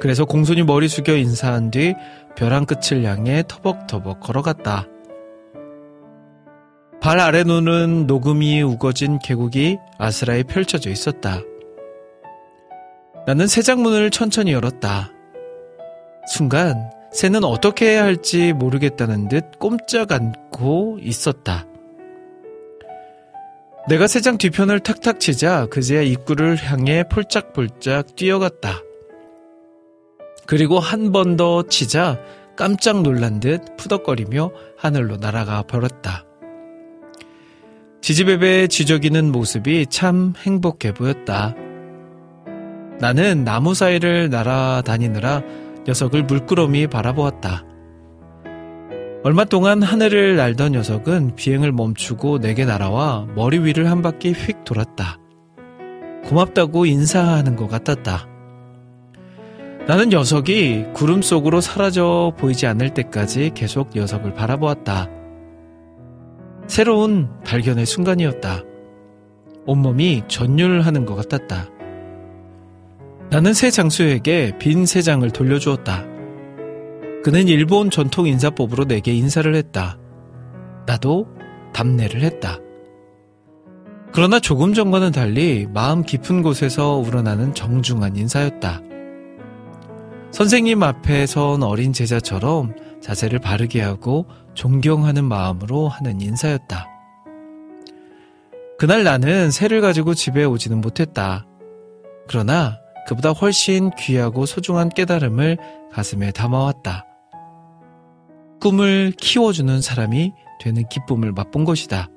그래서 0.00 0.24
공손히 0.24 0.62
머리 0.62 0.86
숙여 0.86 1.16
인사한 1.16 1.70
뒤 1.72 1.94
벼랑 2.36 2.64
끝을 2.66 3.04
향해 3.04 3.42
터벅터벅 3.48 4.20
걸어갔다. 4.20 4.86
발 7.00 7.18
아래 7.18 7.42
눈은 7.42 8.06
녹음이 8.06 8.62
우거진 8.62 9.18
계곡이 9.18 9.78
아스라에 9.98 10.44
펼쳐져 10.44 10.90
있었다. 10.90 11.40
나는 13.28 13.46
새장문을 13.46 14.10
천천히 14.10 14.52
열었다. 14.52 15.12
순간 16.32 16.90
새는 17.12 17.44
어떻게 17.44 17.90
해야 17.90 18.02
할지 18.04 18.54
모르겠다는 18.54 19.28
듯 19.28 19.58
꼼짝 19.58 20.12
않고 20.12 20.96
있었다. 21.02 21.66
내가 23.86 24.06
새장 24.06 24.38
뒤편을 24.38 24.80
탁탁 24.80 25.20
치자 25.20 25.66
그제야 25.66 26.00
입구를 26.00 26.56
향해 26.56 27.04
폴짝폴짝 27.06 28.16
뛰어갔다. 28.16 28.80
그리고 30.46 30.80
한 30.80 31.12
번 31.12 31.36
더 31.36 31.64
치자 31.64 32.18
깜짝 32.56 33.02
놀란 33.02 33.40
듯 33.40 33.76
푸덕거리며 33.76 34.52
하늘로 34.78 35.18
날아가 35.18 35.64
버렸다. 35.64 36.24
지지배배 38.00 38.68
지저귀는 38.68 39.30
모습이 39.32 39.84
참 39.90 40.32
행복해 40.38 40.94
보였다. 40.94 41.54
나는 43.00 43.44
나무 43.44 43.74
사이를 43.74 44.28
날아다니느라 44.28 45.42
녀석을 45.86 46.24
물끄러미 46.24 46.88
바라보았다. 46.88 47.64
얼마 49.24 49.44
동안 49.44 49.82
하늘을 49.82 50.36
날던 50.36 50.72
녀석은 50.72 51.34
비행을 51.36 51.72
멈추고 51.72 52.38
내게 52.38 52.64
날아와 52.64 53.28
머리 53.34 53.58
위를 53.58 53.90
한 53.90 54.02
바퀴 54.02 54.32
휙 54.32 54.64
돌았다. 54.64 55.18
고맙다고 56.24 56.86
인사하는 56.86 57.56
것 57.56 57.68
같았다. 57.68 58.28
나는 59.86 60.10
녀석이 60.10 60.88
구름 60.92 61.22
속으로 61.22 61.60
사라져 61.60 62.32
보이지 62.36 62.66
않을 62.66 62.94
때까지 62.94 63.52
계속 63.54 63.90
녀석을 63.94 64.34
바라보았다. 64.34 65.08
새로운 66.66 67.28
발견의 67.44 67.86
순간이었다. 67.86 68.62
온몸이 69.66 70.24
전율하는 70.28 71.06
것 71.06 71.14
같았다. 71.14 71.77
나는 73.30 73.52
새 73.52 73.70
장수에게 73.70 74.56
빈새 74.58 75.02
장을 75.02 75.28
돌려주었다. 75.30 76.04
그는 77.22 77.46
일본 77.46 77.90
전통 77.90 78.26
인사법으로 78.26 78.86
내게 78.86 79.12
인사를 79.12 79.54
했다. 79.54 79.98
나도 80.86 81.26
답례를 81.74 82.22
했다. 82.22 82.58
그러나 84.12 84.40
조금 84.40 84.72
전과는 84.72 85.12
달리 85.12 85.66
마음 85.72 86.02
깊은 86.02 86.42
곳에서 86.42 86.94
우러나는 86.94 87.52
정중한 87.52 88.16
인사였다. 88.16 88.80
선생님 90.30 90.82
앞에 90.82 91.26
선 91.26 91.62
어린 91.62 91.92
제자처럼 91.92 92.74
자세를 93.02 93.40
바르게 93.40 93.82
하고 93.82 94.26
존경하는 94.54 95.24
마음으로 95.24 95.88
하는 95.88 96.22
인사였다. 96.22 96.88
그날 98.78 99.04
나는 99.04 99.50
새를 99.50 99.82
가지고 99.82 100.14
집에 100.14 100.44
오지는 100.44 100.80
못했다. 100.80 101.46
그러나 102.26 102.78
그보다 103.08 103.30
훨씬 103.30 103.90
귀하고 103.98 104.44
소중한 104.44 104.90
깨달음을 104.90 105.56
가슴에 105.90 106.30
담아왔다. 106.30 107.06
꿈을 108.60 109.12
키워주는 109.16 109.80
사람이 109.80 110.34
되는 110.60 110.86
기쁨을 110.88 111.32
맛본 111.32 111.64
것이다. 111.64 112.08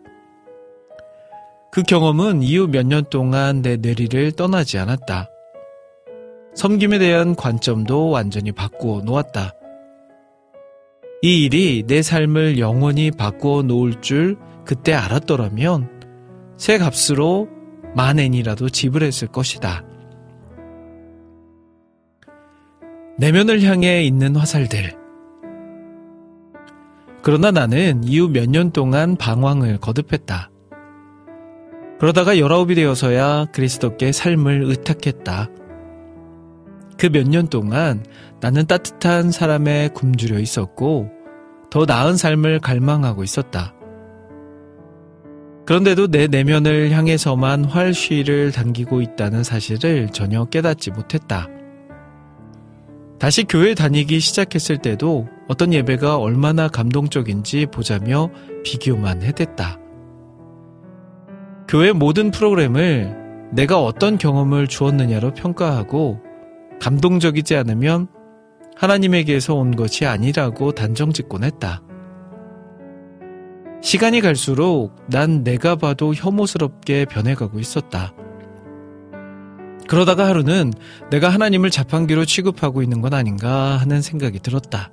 그 1.71 1.83
경험은 1.83 2.41
이후 2.41 2.67
몇 2.67 2.85
년 2.85 3.05
동안 3.09 3.61
내 3.61 3.77
뇌리를 3.77 4.33
떠나지 4.33 4.77
않았다. 4.79 5.29
섬김에 6.55 6.99
대한 6.99 7.35
관점도 7.35 8.09
완전히 8.09 8.51
바꾸어 8.51 9.01
놓았다. 9.01 9.53
이 11.21 11.45
일이 11.45 11.83
내 11.87 12.01
삶을 12.01 12.59
영원히 12.59 13.11
바꾸어 13.11 13.61
놓을 13.61 14.01
줄 14.01 14.37
그때 14.65 14.93
알았더라면 14.93 16.01
새 16.57 16.77
값으로 16.77 17.47
만 17.95 18.19
엔이라도 18.19 18.67
지불했을 18.67 19.29
것이다. 19.29 19.85
내면을 23.17 23.61
향해 23.63 24.03
있는 24.03 24.35
화살들. 24.35 24.93
그러나 27.23 27.51
나는 27.51 28.03
이후 28.03 28.27
몇 28.29 28.47
년 28.49 28.71
동안 28.71 29.15
방황을 29.15 29.77
거듭했다. 29.77 30.49
그러다가 31.99 32.39
열아홉이 32.39 32.73
되어서야 32.73 33.45
그리스도께 33.53 34.11
삶을 34.11 34.63
의탁했다. 34.63 35.49
그 36.97 37.07
몇 37.11 37.27
년 37.27 37.47
동안 37.47 38.03
나는 38.39 38.65
따뜻한 38.65 39.31
사람에 39.31 39.89
굶주려 39.89 40.39
있었고 40.39 41.09
더 41.69 41.85
나은 41.85 42.17
삶을 42.17 42.59
갈망하고 42.59 43.23
있었다. 43.23 43.75
그런데도 45.67 46.07
내 46.07 46.27
내면을 46.27 46.89
향해서만 46.91 47.65
활쉬를 47.65 48.51
당기고 48.51 49.01
있다는 49.01 49.43
사실을 49.43 50.09
전혀 50.09 50.43
깨닫지 50.45 50.89
못했다. 50.91 51.47
다시 53.21 53.43
교회 53.43 53.75
다니기 53.75 54.19
시작했을 54.19 54.79
때도 54.79 55.27
어떤 55.47 55.73
예배가 55.73 56.17
얼마나 56.17 56.67
감동적인지 56.67 57.67
보자며 57.67 58.31
비교만 58.63 59.21
해댔다. 59.21 59.77
교회 61.67 61.91
모든 61.91 62.31
프로그램을 62.31 63.51
내가 63.51 63.79
어떤 63.79 64.17
경험을 64.17 64.65
주었느냐로 64.65 65.35
평가하고 65.35 66.19
감동적이지 66.81 67.55
않으면 67.57 68.07
하나님에게서 68.75 69.53
온 69.53 69.75
것이 69.75 70.07
아니라고 70.07 70.71
단정 70.71 71.13
짓곤 71.13 71.43
했다. 71.43 71.83
시간이 73.83 74.21
갈수록 74.21 74.95
난 75.07 75.43
내가 75.43 75.75
봐도 75.75 76.15
혐오스럽게 76.15 77.05
변해가고 77.05 77.59
있었다. 77.59 78.15
그러다가 79.91 80.25
하루는 80.25 80.71
내가 81.09 81.27
하나님을 81.27 81.69
자판기로 81.69 82.23
취급하고 82.23 82.81
있는 82.81 83.01
건 83.01 83.13
아닌가 83.13 83.75
하는 83.75 84.01
생각이 84.01 84.39
들었다. 84.39 84.89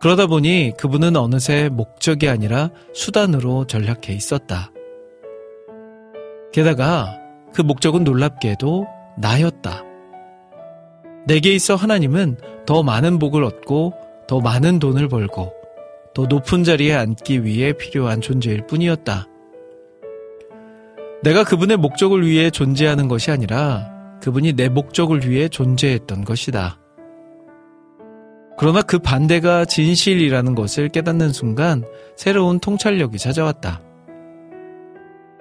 그러다 0.00 0.26
보니 0.26 0.72
그분은 0.76 1.14
어느새 1.14 1.68
목적이 1.68 2.28
아니라 2.28 2.70
수단으로 2.92 3.68
전락해 3.68 4.12
있었다. 4.14 4.72
게다가 6.52 7.20
그 7.54 7.62
목적은 7.62 8.02
놀랍게도 8.02 8.88
나였다. 9.18 9.84
내게 11.24 11.54
있어 11.54 11.76
하나님은 11.76 12.36
더 12.66 12.82
많은 12.82 13.20
복을 13.20 13.44
얻고 13.44 13.92
더 14.26 14.40
많은 14.40 14.80
돈을 14.80 15.06
벌고 15.06 15.52
더 16.14 16.26
높은 16.26 16.64
자리에 16.64 16.96
앉기 16.96 17.44
위해 17.44 17.74
필요한 17.74 18.20
존재일 18.20 18.66
뿐이었다. 18.66 19.29
내가 21.22 21.44
그분의 21.44 21.76
목적을 21.76 22.26
위해 22.26 22.50
존재하는 22.50 23.08
것이 23.08 23.30
아니라 23.30 23.90
그분이 24.22 24.54
내 24.54 24.68
목적을 24.68 25.28
위해 25.28 25.48
존재했던 25.48 26.24
것이다. 26.24 26.78
그러나 28.58 28.82
그 28.82 28.98
반대가 28.98 29.64
진실이라는 29.64 30.54
것을 30.54 30.88
깨닫는 30.88 31.32
순간 31.32 31.84
새로운 32.16 32.58
통찰력이 32.58 33.18
찾아왔다. 33.18 33.80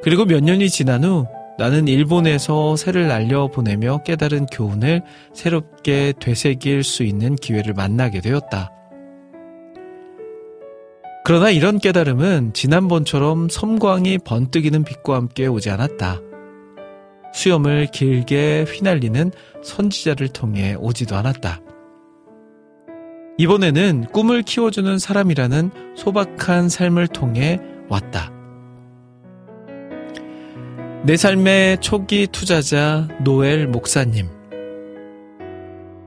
그리고 0.01 0.25
몇 0.25 0.41
년이 0.41 0.69
지난 0.69 1.03
후 1.03 1.27
나는 1.57 1.89
일본에서 1.89 2.77
새를 2.77 3.09
날려 3.09 3.47
보내며 3.47 4.03
깨달은 4.03 4.45
교훈을 4.45 5.01
새롭게 5.33 6.13
되새길 6.19 6.83
수 6.83 7.03
있는 7.03 7.35
기회를 7.35 7.73
만나게 7.73 8.21
되었다. 8.21 8.71
그러나 11.29 11.51
이런 11.51 11.77
깨달음은 11.77 12.53
지난번처럼 12.53 13.49
섬광이 13.49 14.17
번뜩이는 14.25 14.83
빛과 14.83 15.13
함께 15.13 15.45
오지 15.45 15.69
않았다. 15.69 16.21
수염을 17.35 17.89
길게 17.93 18.65
휘날리는 18.67 19.31
선지자를 19.63 20.29
통해 20.29 20.73
오지도 20.79 21.15
않았다. 21.15 21.61
이번에는 23.37 24.07
꿈을 24.11 24.41
키워주는 24.41 24.97
사람이라는 24.97 25.69
소박한 25.95 26.67
삶을 26.67 27.09
통해 27.09 27.59
왔다. 27.89 28.31
내 31.03 31.15
삶의 31.15 31.77
초기 31.81 32.25
투자자 32.25 33.07
노엘 33.23 33.67
목사님. 33.67 34.29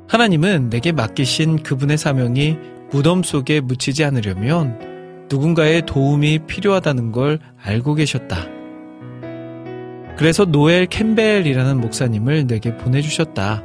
하나님은 0.08 0.68
내게 0.68 0.90
맡기신 0.90 1.62
그분의 1.62 1.96
사명이 1.96 2.58
무덤 2.90 3.22
속에 3.22 3.60
묻히지 3.60 4.02
않으려면 4.02 4.91
누군가의 5.33 5.87
도움이 5.87 6.41
필요하다는 6.41 7.11
걸 7.11 7.39
알고 7.62 7.95
계셨다. 7.95 8.37
그래서 10.18 10.45
노엘 10.45 10.87
캠벨이라는 10.87 11.80
목사님을 11.80 12.47
내게 12.47 12.76
보내주셨다. 12.76 13.62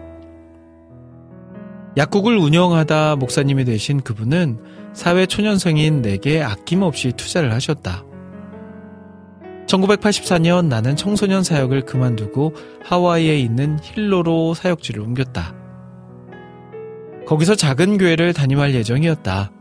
약국을 1.97 2.37
운영하다 2.37 3.17
목사님이 3.17 3.65
되신 3.65 3.99
그분은 3.99 4.59
사회 4.93 5.25
초년생인 5.25 6.01
내게 6.01 6.41
아낌없이 6.41 7.11
투자를 7.17 7.51
하셨다. 7.53 8.05
1984년 9.65 10.67
나는 10.67 10.95
청소년 10.95 11.43
사역을 11.43 11.81
그만두고 11.81 12.55
하와이에 12.85 13.37
있는 13.37 13.77
힐로로 13.83 14.53
사역지를 14.53 15.01
옮겼다. 15.01 15.53
거기서 17.25 17.55
작은 17.55 17.97
교회를 17.97 18.31
담임할 18.31 18.73
예정이었다. 18.73 19.51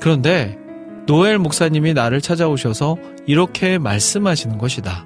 그런데 0.00 0.59
노엘 1.10 1.38
목사님이 1.38 1.92
나를 1.92 2.20
찾아오셔서 2.20 2.96
이렇게 3.26 3.78
말씀하시는 3.78 4.58
것이다. 4.58 5.04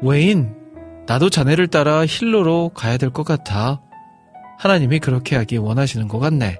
웨인, 0.00 0.54
나도 1.06 1.28
자네를 1.28 1.66
따라 1.66 2.06
힐로로 2.06 2.70
가야 2.70 2.96
될 2.96 3.10
것 3.10 3.24
같아. 3.24 3.82
하나님이 4.58 5.00
그렇게 5.00 5.36
하기 5.36 5.58
원하시는 5.58 6.08
것 6.08 6.18
같네. 6.18 6.56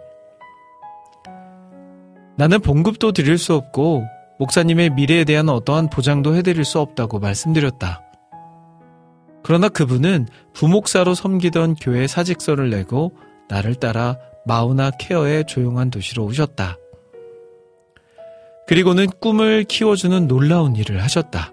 나는 2.37 2.61
봉급도 2.61 3.13
드릴 3.13 3.39
수 3.39 3.55
없고 3.55 4.05
목사님의 4.39 4.91
미래에 4.91 5.25
대한 5.25 5.49
어떠한 5.49 5.89
보장도 5.89 6.35
해드릴 6.35 6.67
수 6.67 6.81
없다고 6.81 7.21
말씀드렸다. 7.21 8.03
그러나 9.43 9.71
그분은 9.71 10.29
부목사로 10.53 11.15
섬기던 11.15 11.77
교회 11.77 12.07
사직서를 12.07 12.69
내고 12.69 13.17
나를 13.49 13.77
따라 13.77 14.19
마우나 14.45 14.91
케어의 14.91 15.47
조용한 15.47 15.89
도시로 15.89 16.25
오셨다. 16.25 16.77
그리고는 18.67 19.07
꿈을 19.21 19.65
키워주는 19.65 20.27
놀라운 20.27 20.77
일을 20.77 21.03
하셨다. 21.03 21.53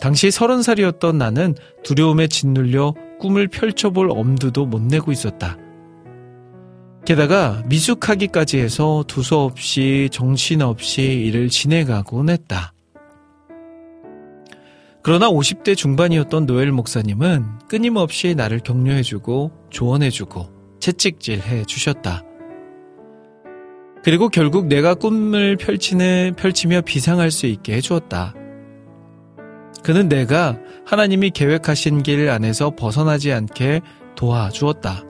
당시 0.00 0.30
서른 0.30 0.62
살이었던 0.62 1.16
나는 1.16 1.54
두려움에 1.84 2.26
짓눌려 2.26 2.94
꿈을 3.20 3.48
펼쳐볼 3.48 4.10
엄두도 4.10 4.66
못 4.66 4.82
내고 4.82 5.12
있었다. 5.12 5.56
게다가 7.04 7.62
미숙하기까지 7.66 8.58
해서 8.58 9.04
두서없이 9.06 10.08
정신없이 10.10 11.02
일을 11.02 11.48
지내가곤 11.48 12.30
했다. 12.30 12.72
그러나 15.02 15.28
50대 15.28 15.76
중반이었던 15.76 16.46
노엘 16.46 16.70
목사님은 16.70 17.44
끊임없이 17.68 18.34
나를 18.36 18.60
격려해주고 18.60 19.68
조언해주고 19.70 20.78
채찍질해 20.80 21.64
주셨다. 21.64 22.22
그리고 24.02 24.28
결국 24.28 24.66
내가 24.66 24.94
꿈을 24.94 25.56
펼치는, 25.56 26.34
펼치며 26.36 26.80
비상할 26.80 27.30
수 27.30 27.46
있게 27.46 27.74
해주었다. 27.74 28.34
그는 29.82 30.08
내가 30.08 30.58
하나님이 30.84 31.30
계획하신 31.30 32.02
길 32.02 32.28
안에서 32.28 32.70
벗어나지 32.76 33.32
않게 33.32 33.80
도와주었다. 34.16 35.04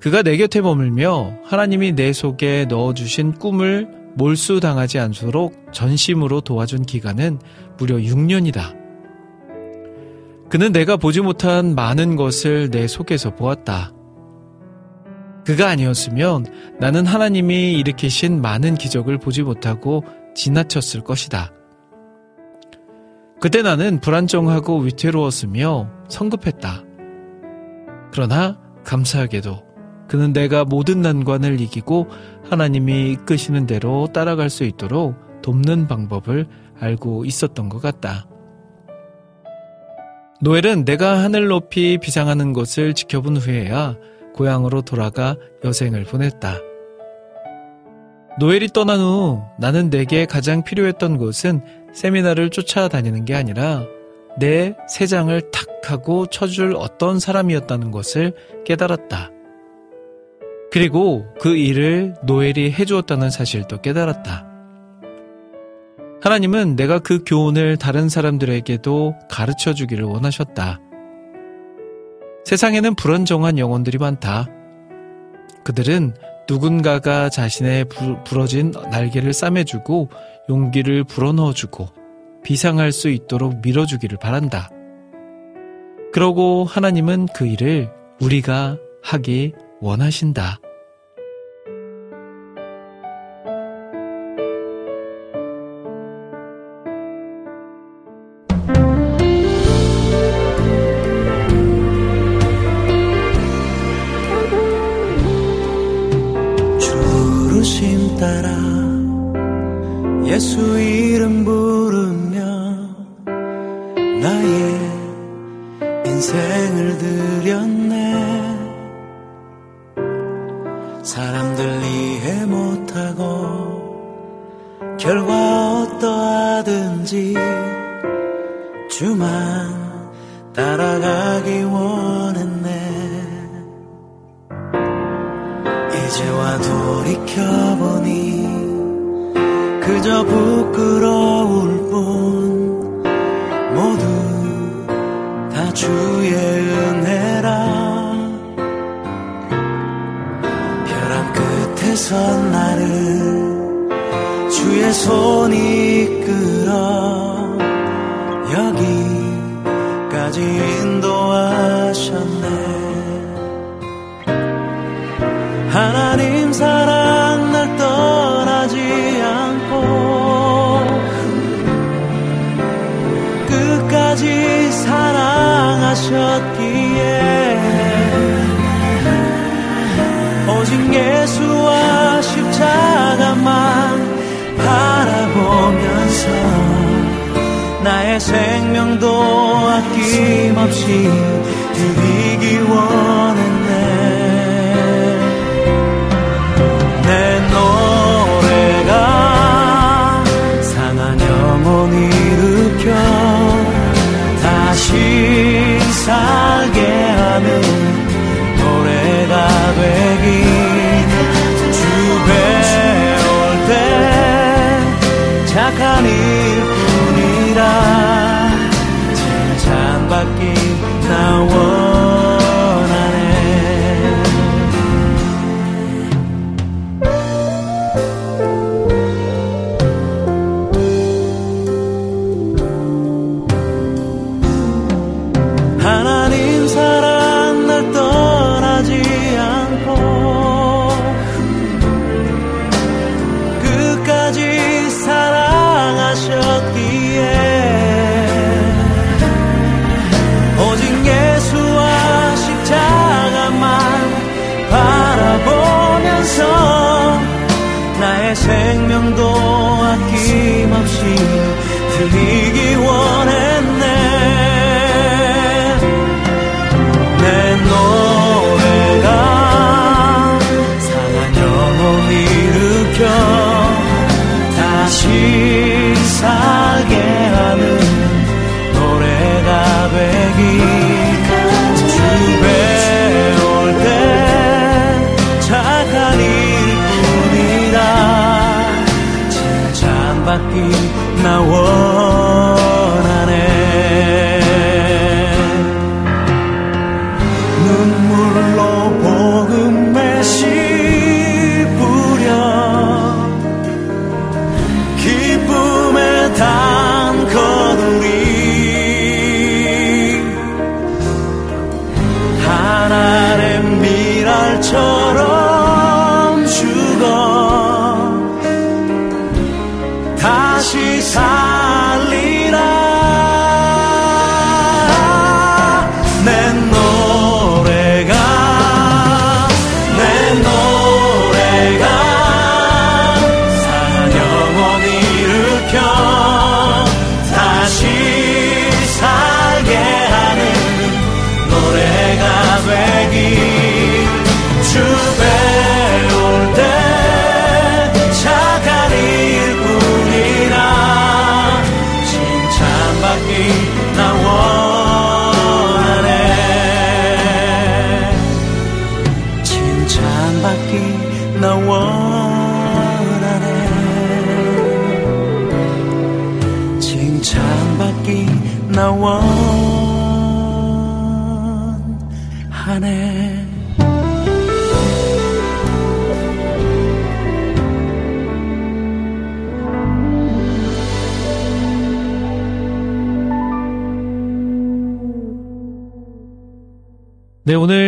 그가 0.00 0.22
내 0.22 0.36
곁에 0.36 0.60
머물며 0.60 1.38
하나님이 1.44 1.92
내 1.92 2.12
속에 2.12 2.66
넣어주신 2.68 3.34
꿈을 3.34 3.88
몰수당하지 4.16 4.98
않도록 4.98 5.54
전심으로 5.72 6.40
도와준 6.40 6.82
기간은 6.82 7.38
무려 7.78 7.96
6년이다. 7.96 8.76
그는 10.50 10.72
내가 10.72 10.96
보지 10.96 11.20
못한 11.20 11.74
많은 11.74 12.16
것을 12.16 12.70
내 12.70 12.86
속에서 12.86 13.34
보았다. 13.34 13.92
그가 15.44 15.68
아니었으면 15.68 16.46
나는 16.78 17.06
하나님이 17.06 17.72
일으키신 17.72 18.40
많은 18.40 18.76
기적을 18.76 19.18
보지 19.18 19.42
못하고 19.42 20.04
지나쳤을 20.34 21.02
것이다. 21.02 21.52
그때 23.40 23.62
나는 23.62 24.00
불안정하고 24.00 24.78
위태로웠으며 24.78 25.90
성급했다. 26.08 26.84
그러나 28.12 28.60
감사하게도 28.84 29.72
그는 30.08 30.32
내가 30.32 30.64
모든 30.64 31.00
난관을 31.00 31.60
이기고 31.60 32.08
하나님이 32.48 33.12
이끄시는 33.12 33.66
대로 33.66 34.08
따라갈 34.12 34.50
수 34.50 34.64
있도록 34.64 35.16
돕는 35.42 35.88
방법을 35.88 36.46
알고 36.78 37.24
있었던 37.24 37.68
것 37.68 37.80
같다. 37.80 38.26
노엘은 40.40 40.84
내가 40.84 41.22
하늘 41.22 41.46
높이 41.46 41.98
비상하는 41.98 42.52
것을 42.52 42.94
지켜본 42.94 43.38
후에야 43.38 43.96
고향으로 44.34 44.82
돌아가 44.82 45.36
여생을 45.64 46.04
보냈다. 46.04 46.58
노엘이 48.38 48.68
떠난 48.68 49.00
후 49.00 49.42
나는 49.58 49.90
내게 49.90 50.24
가장 50.24 50.64
필요했던 50.64 51.18
것은 51.18 51.62
세미나를 51.92 52.50
쫓아다니는 52.50 53.24
게 53.24 53.34
아니라 53.34 53.84
내 54.38 54.74
세장을 54.88 55.50
탁 55.50 55.66
하고 55.84 56.26
쳐줄 56.26 56.74
어떤 56.76 57.18
사람이었다는 57.18 57.90
것을 57.90 58.32
깨달았다. 58.64 59.30
그리고 60.70 61.26
그 61.38 61.54
일을 61.54 62.14
노엘이 62.24 62.72
해주었다는 62.72 63.28
사실도 63.30 63.82
깨달았다. 63.82 64.48
하나님은 66.22 66.76
내가 66.76 67.00
그 67.00 67.24
교훈을 67.26 67.76
다른 67.76 68.08
사람들에게도 68.08 69.16
가르쳐 69.28 69.74
주기를 69.74 70.04
원하셨다. 70.04 70.80
세상에는 72.44 72.94
불안정한 72.96 73.58
영혼들이 73.58 73.98
많다. 73.98 74.46
그들은 75.64 76.14
누군가가 76.48 77.28
자신의 77.28 77.84
부, 77.86 78.22
부러진 78.24 78.72
날개를 78.90 79.32
싸매주고 79.32 80.10
용기를 80.48 81.04
불어넣어주고 81.04 81.88
비상할 82.42 82.90
수 82.92 83.08
있도록 83.08 83.60
밀어주기를 83.62 84.18
바란다. 84.18 84.70
그러고 86.12 86.64
하나님은 86.64 87.28
그 87.34 87.46
일을 87.46 87.90
우리가 88.20 88.76
하기 89.02 89.52
원하신다. 89.80 90.58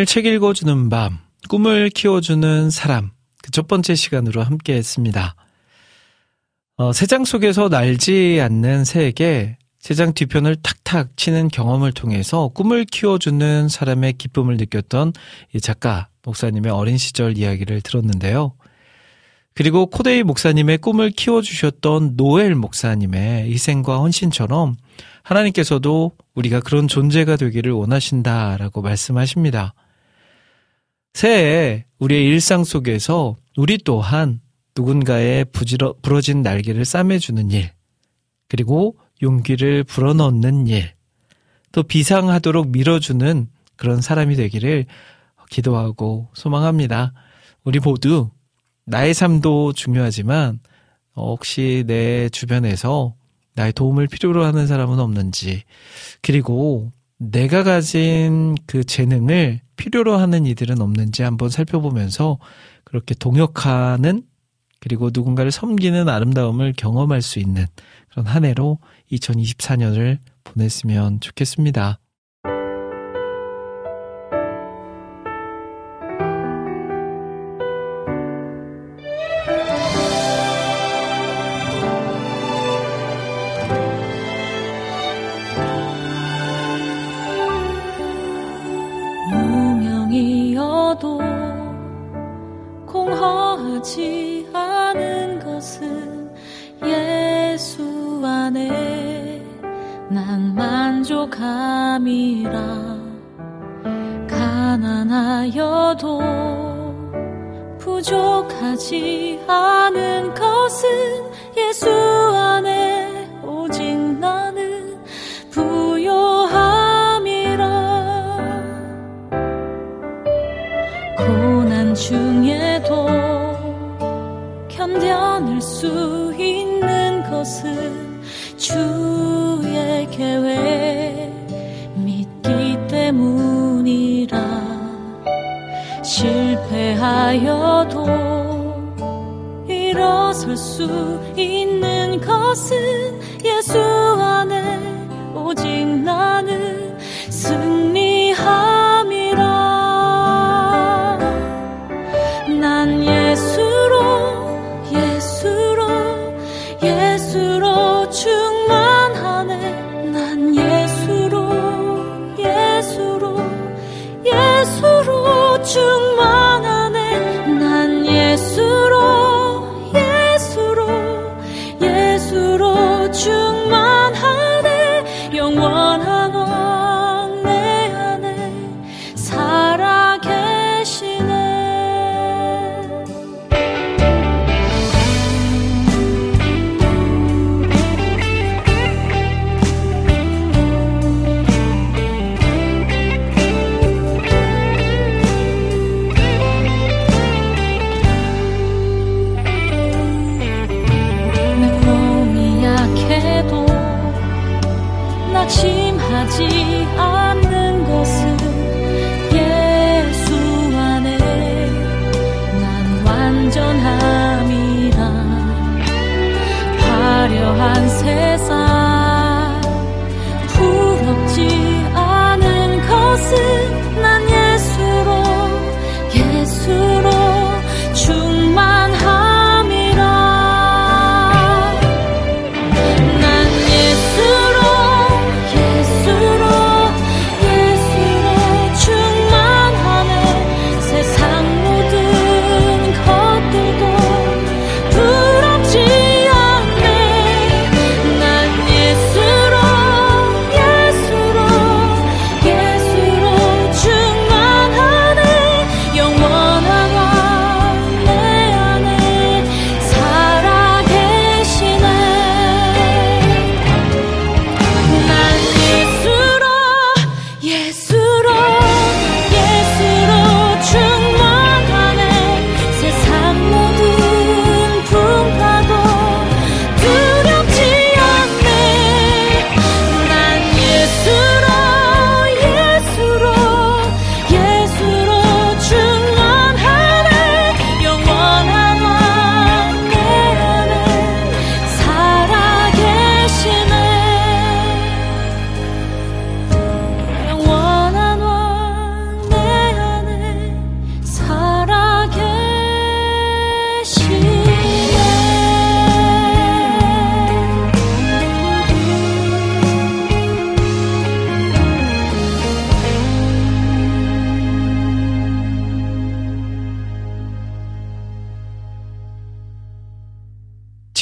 오늘 0.04 0.06
책 0.06 0.26
읽어주는 0.26 0.90
밤, 0.90 1.18
꿈을 1.48 1.88
키워주는 1.88 2.68
사람, 2.68 3.12
그 3.42 3.50
첫 3.52 3.66
번째 3.66 3.94
시간으로 3.94 4.42
함께 4.42 4.74
했습니다. 4.74 5.34
어, 6.76 6.92
새장 6.92 7.24
속에서 7.24 7.70
날지 7.70 8.38
않는 8.42 8.84
새에게 8.84 9.56
새장 9.78 10.12
뒤편을 10.12 10.56
탁탁 10.56 11.16
치는 11.16 11.48
경험을 11.48 11.92
통해서 11.92 12.48
꿈을 12.48 12.84
키워주는 12.84 13.70
사람의 13.70 14.18
기쁨을 14.18 14.58
느꼈던 14.58 15.14
이 15.54 15.60
작가, 15.62 16.08
목사님의 16.22 16.70
어린 16.70 16.98
시절 16.98 17.38
이야기를 17.38 17.80
들었는데요. 17.80 18.52
그리고 19.54 19.86
코데이 19.86 20.22
목사님의 20.22 20.78
꿈을 20.78 21.12
키워주셨던 21.12 22.12
노엘 22.18 22.56
목사님의 22.56 23.50
희생과 23.50 24.00
헌신처럼 24.00 24.76
하나님께서도 25.22 26.12
우리가 26.34 26.60
그런 26.60 26.88
존재가 26.88 27.36
되기를 27.36 27.72
원하신다라고 27.72 28.82
말씀하십니다. 28.82 29.72
새해 31.14 31.86
우리의 32.00 32.26
일상 32.26 32.64
속에서 32.64 33.36
우리 33.56 33.78
또한 33.78 34.40
누군가의 34.76 35.44
부지러, 35.46 35.94
부러진 36.02 36.42
날개를 36.42 36.84
싸매주는 36.84 37.52
일, 37.52 37.70
그리고 38.48 38.96
용기를 39.22 39.84
불어넣는 39.84 40.66
일, 40.66 40.92
또 41.70 41.84
비상하도록 41.84 42.68
밀어주는 42.70 43.48
그런 43.76 44.00
사람이 44.00 44.34
되기를 44.34 44.86
기도하고 45.50 46.28
소망합니다. 46.34 47.12
우리 47.62 47.78
모두 47.78 48.30
나의 48.84 49.14
삶도 49.14 49.72
중요하지만 49.72 50.58
어, 51.14 51.30
혹시 51.30 51.84
내 51.86 52.28
주변에서 52.28 53.14
나의 53.54 53.72
도움을 53.72 54.08
필요로 54.08 54.44
하는 54.44 54.66
사람은 54.66 54.98
없는지 54.98 55.62
그리고 56.22 56.90
내가 57.30 57.62
가진 57.62 58.54
그 58.66 58.84
재능을 58.84 59.60
필요로 59.76 60.16
하는 60.16 60.46
이들은 60.46 60.80
없는지 60.80 61.22
한번 61.22 61.48
살펴보면서 61.48 62.38
그렇게 62.84 63.14
동역하는 63.14 64.22
그리고 64.80 65.10
누군가를 65.12 65.50
섬기는 65.50 66.08
아름다움을 66.08 66.74
경험할 66.76 67.22
수 67.22 67.38
있는 67.38 67.66
그런 68.10 68.26
한 68.26 68.44
해로 68.44 68.78
2024년을 69.10 70.18
보냈으면 70.44 71.20
좋겠습니다. 71.20 71.98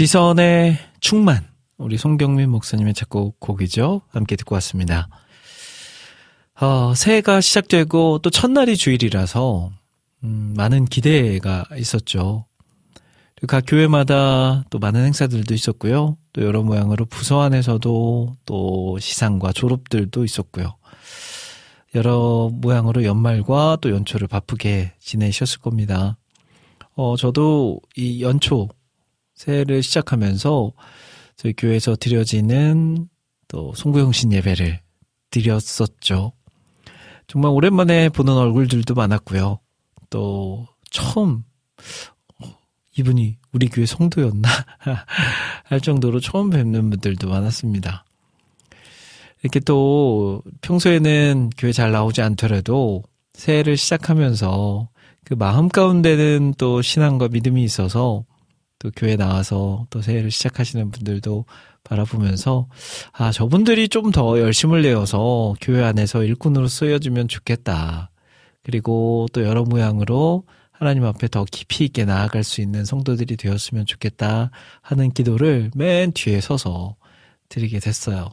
지선의 0.03 0.79
충만. 0.99 1.47
우리 1.79 1.97
송경민 1.97 2.51
목사님의 2.51 2.93
작곡곡이죠. 2.93 4.01
함께 4.09 4.35
듣고 4.35 4.57
왔습니다. 4.57 5.07
어, 6.61 6.93
새해가 6.97 7.41
시작되고 7.41 8.19
또 8.19 8.29
첫날이 8.29 8.77
주일이라서 8.77 9.71
음, 10.25 10.55
많은 10.57 10.87
기대가 10.87 11.65
있었죠. 11.77 12.47
각 13.47 13.63
교회마다 13.65 14.65
또 14.71 14.81
많은 14.81 15.05
행사들도 15.05 15.55
있었고요. 15.55 16.17
또 16.33 16.43
여러 16.43 16.65
모양으로 16.65 17.05
부서 17.05 17.41
안에서도 17.41 18.35
또 18.45 18.99
시상과 18.99 19.53
졸업들도 19.53 20.25
있었고요. 20.25 20.75
여러 21.95 22.51
모양으로 22.53 23.05
연말과 23.05 23.79
또 23.81 23.91
연초를 23.91 24.27
바쁘게 24.27 24.95
지내셨을 24.99 25.61
겁니다. 25.61 26.19
어, 26.97 27.17
저도 27.17 27.79
이 27.95 28.21
연초 28.21 28.69
새해를 29.35 29.83
시작하면서 29.83 30.72
저희 31.37 31.53
교회에서 31.55 31.97
드려지는 31.97 33.09
또 33.49 33.72
송구영신 33.74 34.33
예배를 34.33 34.80
드렸었죠. 35.30 36.33
정말 37.26 37.51
오랜만에 37.53 38.09
보는 38.09 38.33
얼굴들도 38.33 38.95
많았고요. 38.95 39.59
또 40.11 40.66
처음 40.91 41.45
어, 42.43 42.47
이분이 42.97 43.39
우리 43.53 43.68
교회 43.68 43.87
성도였나 43.87 44.49
할 45.64 45.80
정도로 45.80 46.20
처음 46.20 46.51
뵙는 46.51 46.91
분들도 46.91 47.28
많았습니다. 47.28 48.05
이렇게 49.43 49.61
또 49.61 50.43
평소에는 50.61 51.51
교회 51.57 51.72
잘 51.72 51.91
나오지 51.91 52.22
않더라도 52.22 53.03
새해를 53.35 53.76
시작하면서 53.76 54.89
그 55.24 55.35
마음 55.35 55.68
가운데는 55.68 56.55
또 56.59 56.83
신앙과 56.83 57.28
믿음이 57.28 57.62
있어서 57.64 58.24
또 58.83 58.91
교회 58.97 59.14
나와서 59.16 59.87
또 59.91 60.03
새해를 60.03 60.33
시작하시는 60.33 60.91
분들도 60.91 61.45
바라보면서 61.85 62.66
아 63.12 63.30
저분들이 63.30 63.89
좀 63.89 64.11
더 64.11 64.41
열심을 64.41 64.83
내어서 64.83 65.55
교회 65.61 65.85
안에서 65.85 66.24
일꾼으로 66.24 66.66
쓰여주면 66.66 67.28
좋겠다. 67.28 68.11
그리고 68.64 69.26
또 69.33 69.45
여러 69.45 69.62
모양으로 69.62 70.45
하나님 70.72 71.05
앞에 71.05 71.28
더 71.28 71.45
깊이 71.45 71.85
있게 71.85 72.05
나아갈 72.05 72.43
수 72.43 72.61
있는 72.61 72.85
성도들이 72.85 73.37
되었으면 73.37 73.87
좋겠다 73.87 74.51
하는 74.80 75.12
기도를 75.12 75.70
맨 75.76 76.11
뒤에 76.12 76.41
서서 76.41 76.97
드리게 77.49 77.78
됐어요. 77.78 78.30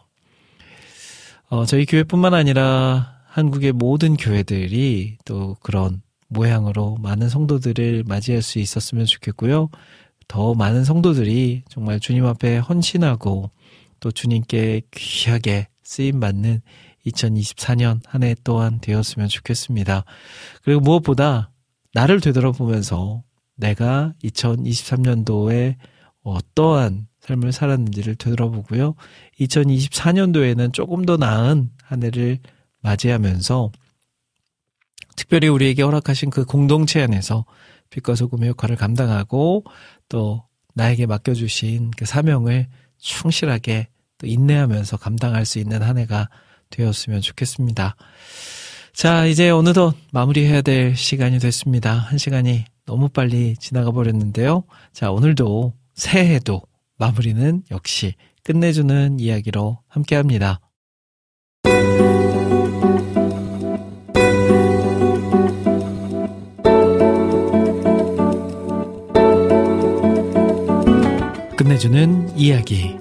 어, 1.50 1.66
저희 1.66 1.86
교회뿐만 1.86 2.34
아니라 2.34 3.20
한국의 3.28 3.74
모든 3.74 4.18
교회들이 4.18 5.18
또 5.26 5.56
그런 5.62 6.02
모양으로 6.28 6.97
많은 7.02 7.30
성도들을 7.30 8.04
맞이할 8.08 8.41
수 8.41 8.58
있었으면 8.60 9.06
좋겠고요. 9.06 9.70
더 10.30 10.54
많은 10.54 10.86
성도들이 10.86 11.64
정말 11.68 12.00
주님 12.00 12.26
앞에 12.26 12.60
헌신하고 12.60 13.52
또 14.00 14.12
주님께 14.12 14.84
귀하게 14.92 15.68
쓰임 15.84 16.22
받는 16.22 16.62
2024년 17.06 18.00
한 18.06 18.24
해 18.24 18.36
또한 18.44 18.80
되었으면 18.80 19.28
좋겠습니다. 19.28 20.06
그리고 20.64 20.82
무엇보다 20.82 21.52
나를 21.94 22.22
되돌아보면서 22.22 23.24
내가 23.56 24.14
2023년도에 24.24 25.76
어떠한 26.22 27.08
삶을 27.22 27.52
살았는지를 27.52 28.16
되돌아보고요. 28.16 28.94
2024년도에는 29.40 30.74
조금 30.74 31.06
더 31.06 31.18
나은 31.18 31.72
한 31.84 32.04
해를 32.04 32.38
맞이하면서 32.82 33.72
특별히 35.16 35.48
우리에게 35.48 35.82
허락하신 35.82 36.30
그 36.30 36.46
공동체 36.46 37.02
안에서 37.02 37.46
빛과 37.90 38.16
소금의 38.16 38.50
역할을 38.50 38.76
감당하고 38.76 39.64
또 40.08 40.44
나에게 40.76 41.06
맡겨주신 41.06 41.92
그 41.92 42.06
사명을 42.06 42.68
충실하게 42.98 43.88
또 44.18 44.28
인내하면서 44.28 44.98
감당할 44.98 45.46
수 45.46 45.60
있는 45.60 45.82
한 45.82 45.98
해가 45.98 46.30
되었으면 46.70 47.22
좋겠습니다. 47.22 47.96
자, 48.94 49.26
이제 49.26 49.50
어느덧 49.50 49.96
마무리해야 50.12 50.62
될 50.62 50.96
시간이 50.96 51.40
됐습니다. 51.40 51.94
한 51.94 52.18
시간이 52.18 52.66
너무 52.86 53.10
빨리 53.10 53.56
지나가 53.58 53.92
버렸는데요. 53.92 54.64
자, 54.94 55.12
오늘도 55.12 55.74
새해도 55.94 56.62
마무리는 56.98 57.64
역시 57.72 58.16
끝내주는 58.44 59.20
이야기로 59.20 59.80
함께 59.88 60.16
합니다. 60.16 60.60
끝내주는 71.70 72.32
이야기. 72.36 72.96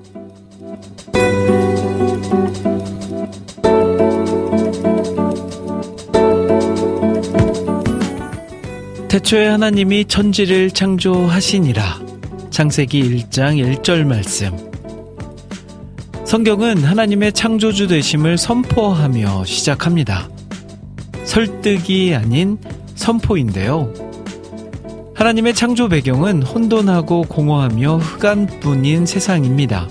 태초에 9.09 9.47
하나님이 9.47 10.05
천지를 10.05 10.71
창조하시니라. 10.71 12.03
창세기 12.51 13.25
1장 13.25 13.81
1절 13.81 14.05
말씀. 14.05 14.53
성경은 16.27 16.85
하나님의 16.85 17.33
창조주 17.33 17.87
되심을 17.87 18.37
선포하며 18.37 19.47
시작합니다. 19.47 20.29
설득이 21.25 22.15
아닌 22.15 22.59
선포인데요. 22.97 24.08
하나님의 25.19 25.53
창조 25.53 25.89
배경은 25.89 26.45
혼돈하고 26.45 27.23
공허하며 27.23 27.97
흑암뿐인 27.97 29.05
세상입니다. 29.05 29.89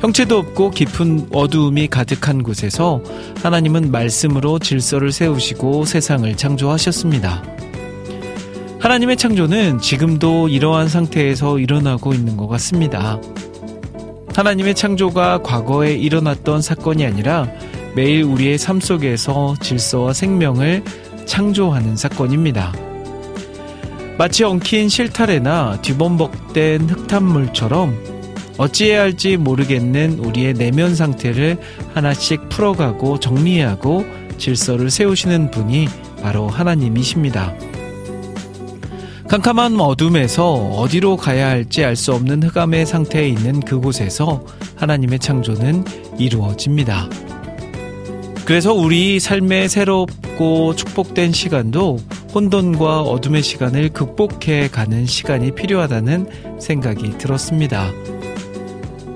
형체도 0.00 0.36
없고 0.36 0.70
깊은 0.70 1.28
어두움이 1.32 1.88
가득한 1.88 2.42
곳에서 2.42 3.02
하나님은 3.42 3.90
말씀으로 3.90 4.58
질서를 4.58 5.12
세우시고 5.12 5.86
세상을 5.86 6.36
창조하셨습니다. 6.36 7.42
하나님의 8.78 9.16
창조는 9.16 9.80
지금도 9.80 10.48
이러한 10.48 10.90
상태에서 10.90 11.58
일어나고 11.58 12.12
있는 12.12 12.36
것 12.36 12.48
같습니다. 12.48 13.18
하나님의 14.34 14.74
창조가 14.74 15.38
과거에 15.42 15.94
일어났던 15.94 16.60
사건이 16.60 17.06
아니라 17.06 17.48
매일 17.96 18.24
우리의 18.24 18.58
삶 18.58 18.78
속에서 18.78 19.54
질서와 19.62 20.12
생명을 20.12 20.84
창조하는 21.24 21.96
사건입니다. 21.96 22.87
마치 24.18 24.42
엉킨 24.42 24.88
실타래나 24.88 25.80
뒤범벅된 25.80 26.90
흙탕물처럼 26.90 28.18
어찌해야 28.58 29.02
할지 29.02 29.36
모르겠는 29.36 30.18
우리의 30.18 30.54
내면 30.54 30.96
상태를 30.96 31.56
하나씩 31.94 32.48
풀어가고 32.48 33.20
정리하고 33.20 34.04
질서를 34.36 34.90
세우시는 34.90 35.52
분이 35.52 35.86
바로 36.20 36.48
하나님이십니다. 36.48 37.54
캄캄한 39.28 39.78
어둠에서 39.78 40.52
어디로 40.52 41.16
가야 41.16 41.48
할지 41.48 41.84
알 41.84 41.94
수 41.94 42.12
없는 42.12 42.42
흑암의 42.42 42.86
상태에 42.86 43.28
있는 43.28 43.60
그곳에서 43.60 44.44
하나님의 44.74 45.20
창조는 45.20 45.84
이루어집니다. 46.18 47.08
그래서 48.44 48.72
우리 48.72 49.20
삶의 49.20 49.68
새롭고 49.68 50.74
축복된 50.74 51.32
시간도 51.32 51.98
혼돈과 52.34 53.02
어둠의 53.02 53.42
시간을 53.42 53.90
극복해 53.90 54.68
가는 54.68 55.06
시간이 55.06 55.52
필요하다는 55.52 56.58
생각이 56.60 57.18
들었습니다. 57.18 57.90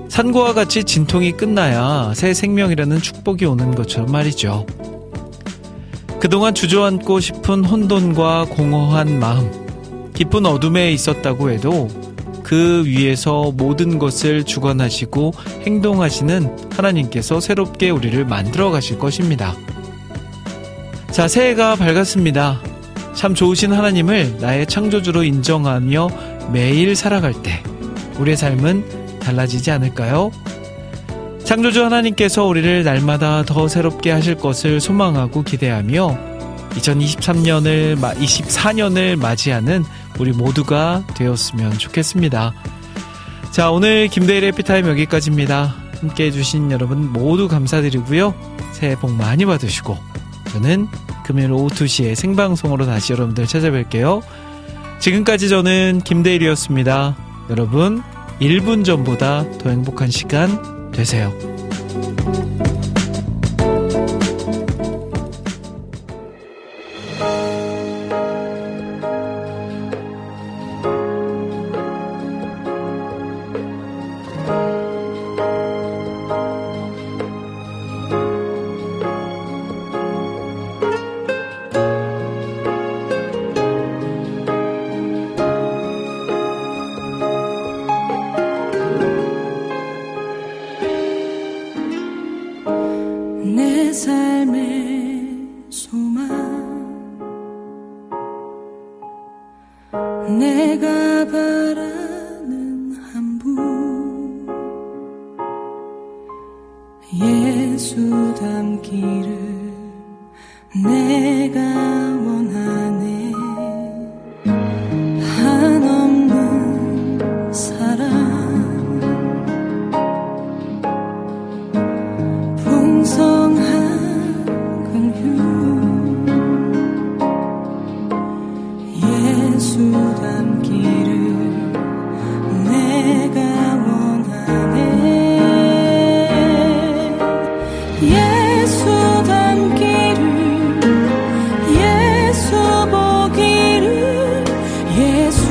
산고와 0.09 0.53
같이 0.53 0.83
진통이 0.83 1.33
끝나야 1.33 2.13
새 2.15 2.33
생명이라는 2.33 2.99
축복이 2.99 3.45
오는 3.45 3.73
것처럼 3.73 4.11
말이죠. 4.11 4.65
그동안 6.19 6.53
주저앉고 6.53 7.19
싶은 7.19 7.65
혼돈과 7.65 8.45
공허한 8.45 9.19
마음, 9.19 9.51
깊은 10.13 10.45
어둠에 10.45 10.91
있었다고 10.91 11.49
해도 11.49 11.89
그 12.43 12.83
위에서 12.85 13.51
모든 13.51 13.99
것을 13.99 14.43
주관하시고 14.43 15.33
행동하시는 15.65 16.69
하나님께서 16.71 17.39
새롭게 17.39 17.89
우리를 17.89 18.23
만들어 18.25 18.69
가실 18.69 18.99
것입니다. 18.99 19.55
자, 21.11 21.27
새해가 21.27 21.75
밝았습니다. 21.75 22.61
참 23.15 23.35
좋으신 23.35 23.71
하나님을 23.71 24.37
나의 24.39 24.67
창조주로 24.67 25.23
인정하며 25.23 26.09
매일 26.51 26.95
살아갈 26.95 27.33
때 27.41 27.63
우리의 28.19 28.37
삶은 28.37 29.19
달라지지 29.19 29.71
않을까요? 29.71 30.31
창조주 31.43 31.83
하나님께서 31.83 32.45
우리를 32.45 32.83
날마다 32.83 33.43
더 33.43 33.67
새롭게 33.67 34.11
하실 34.11 34.35
것을 34.35 34.79
소망하고 34.79 35.43
기대하며 35.43 36.17
2023년을 36.71 37.97
24년을 37.99 39.17
맞이하는 39.17 39.83
우리 40.19 40.31
모두가 40.31 41.03
되었으면 41.15 41.77
좋겠습니다. 41.77 42.53
자, 43.51 43.71
오늘 43.71 44.07
김대일의 44.07 44.53
피타임 44.53 44.87
여기까지입니다. 44.87 45.75
함께 46.01 46.25
해주신 46.25 46.71
여러분 46.71 47.11
모두 47.11 47.47
감사드리고요. 47.47 48.33
새해 48.71 48.95
복 48.95 49.11
많이 49.11 49.45
받으시고, 49.45 49.97
저는 50.53 50.87
금요일 51.25 51.51
오후 51.51 51.67
2시에 51.67 52.13
생방송으로 52.13 52.85
다시 52.85 53.11
여러분들 53.11 53.45
찾아뵐게요. 53.45 54.21
지금까지 54.99 55.49
저는 55.49 56.01
김대일이었습니다. 56.05 57.17
여러분, 57.49 58.03
1분 58.39 58.85
전보다 58.85 59.49
더 59.57 59.71
행복한 59.71 60.11
시간 60.11 60.91
되세요. 60.91 61.33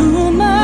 to 0.02 0.32
my 0.32 0.61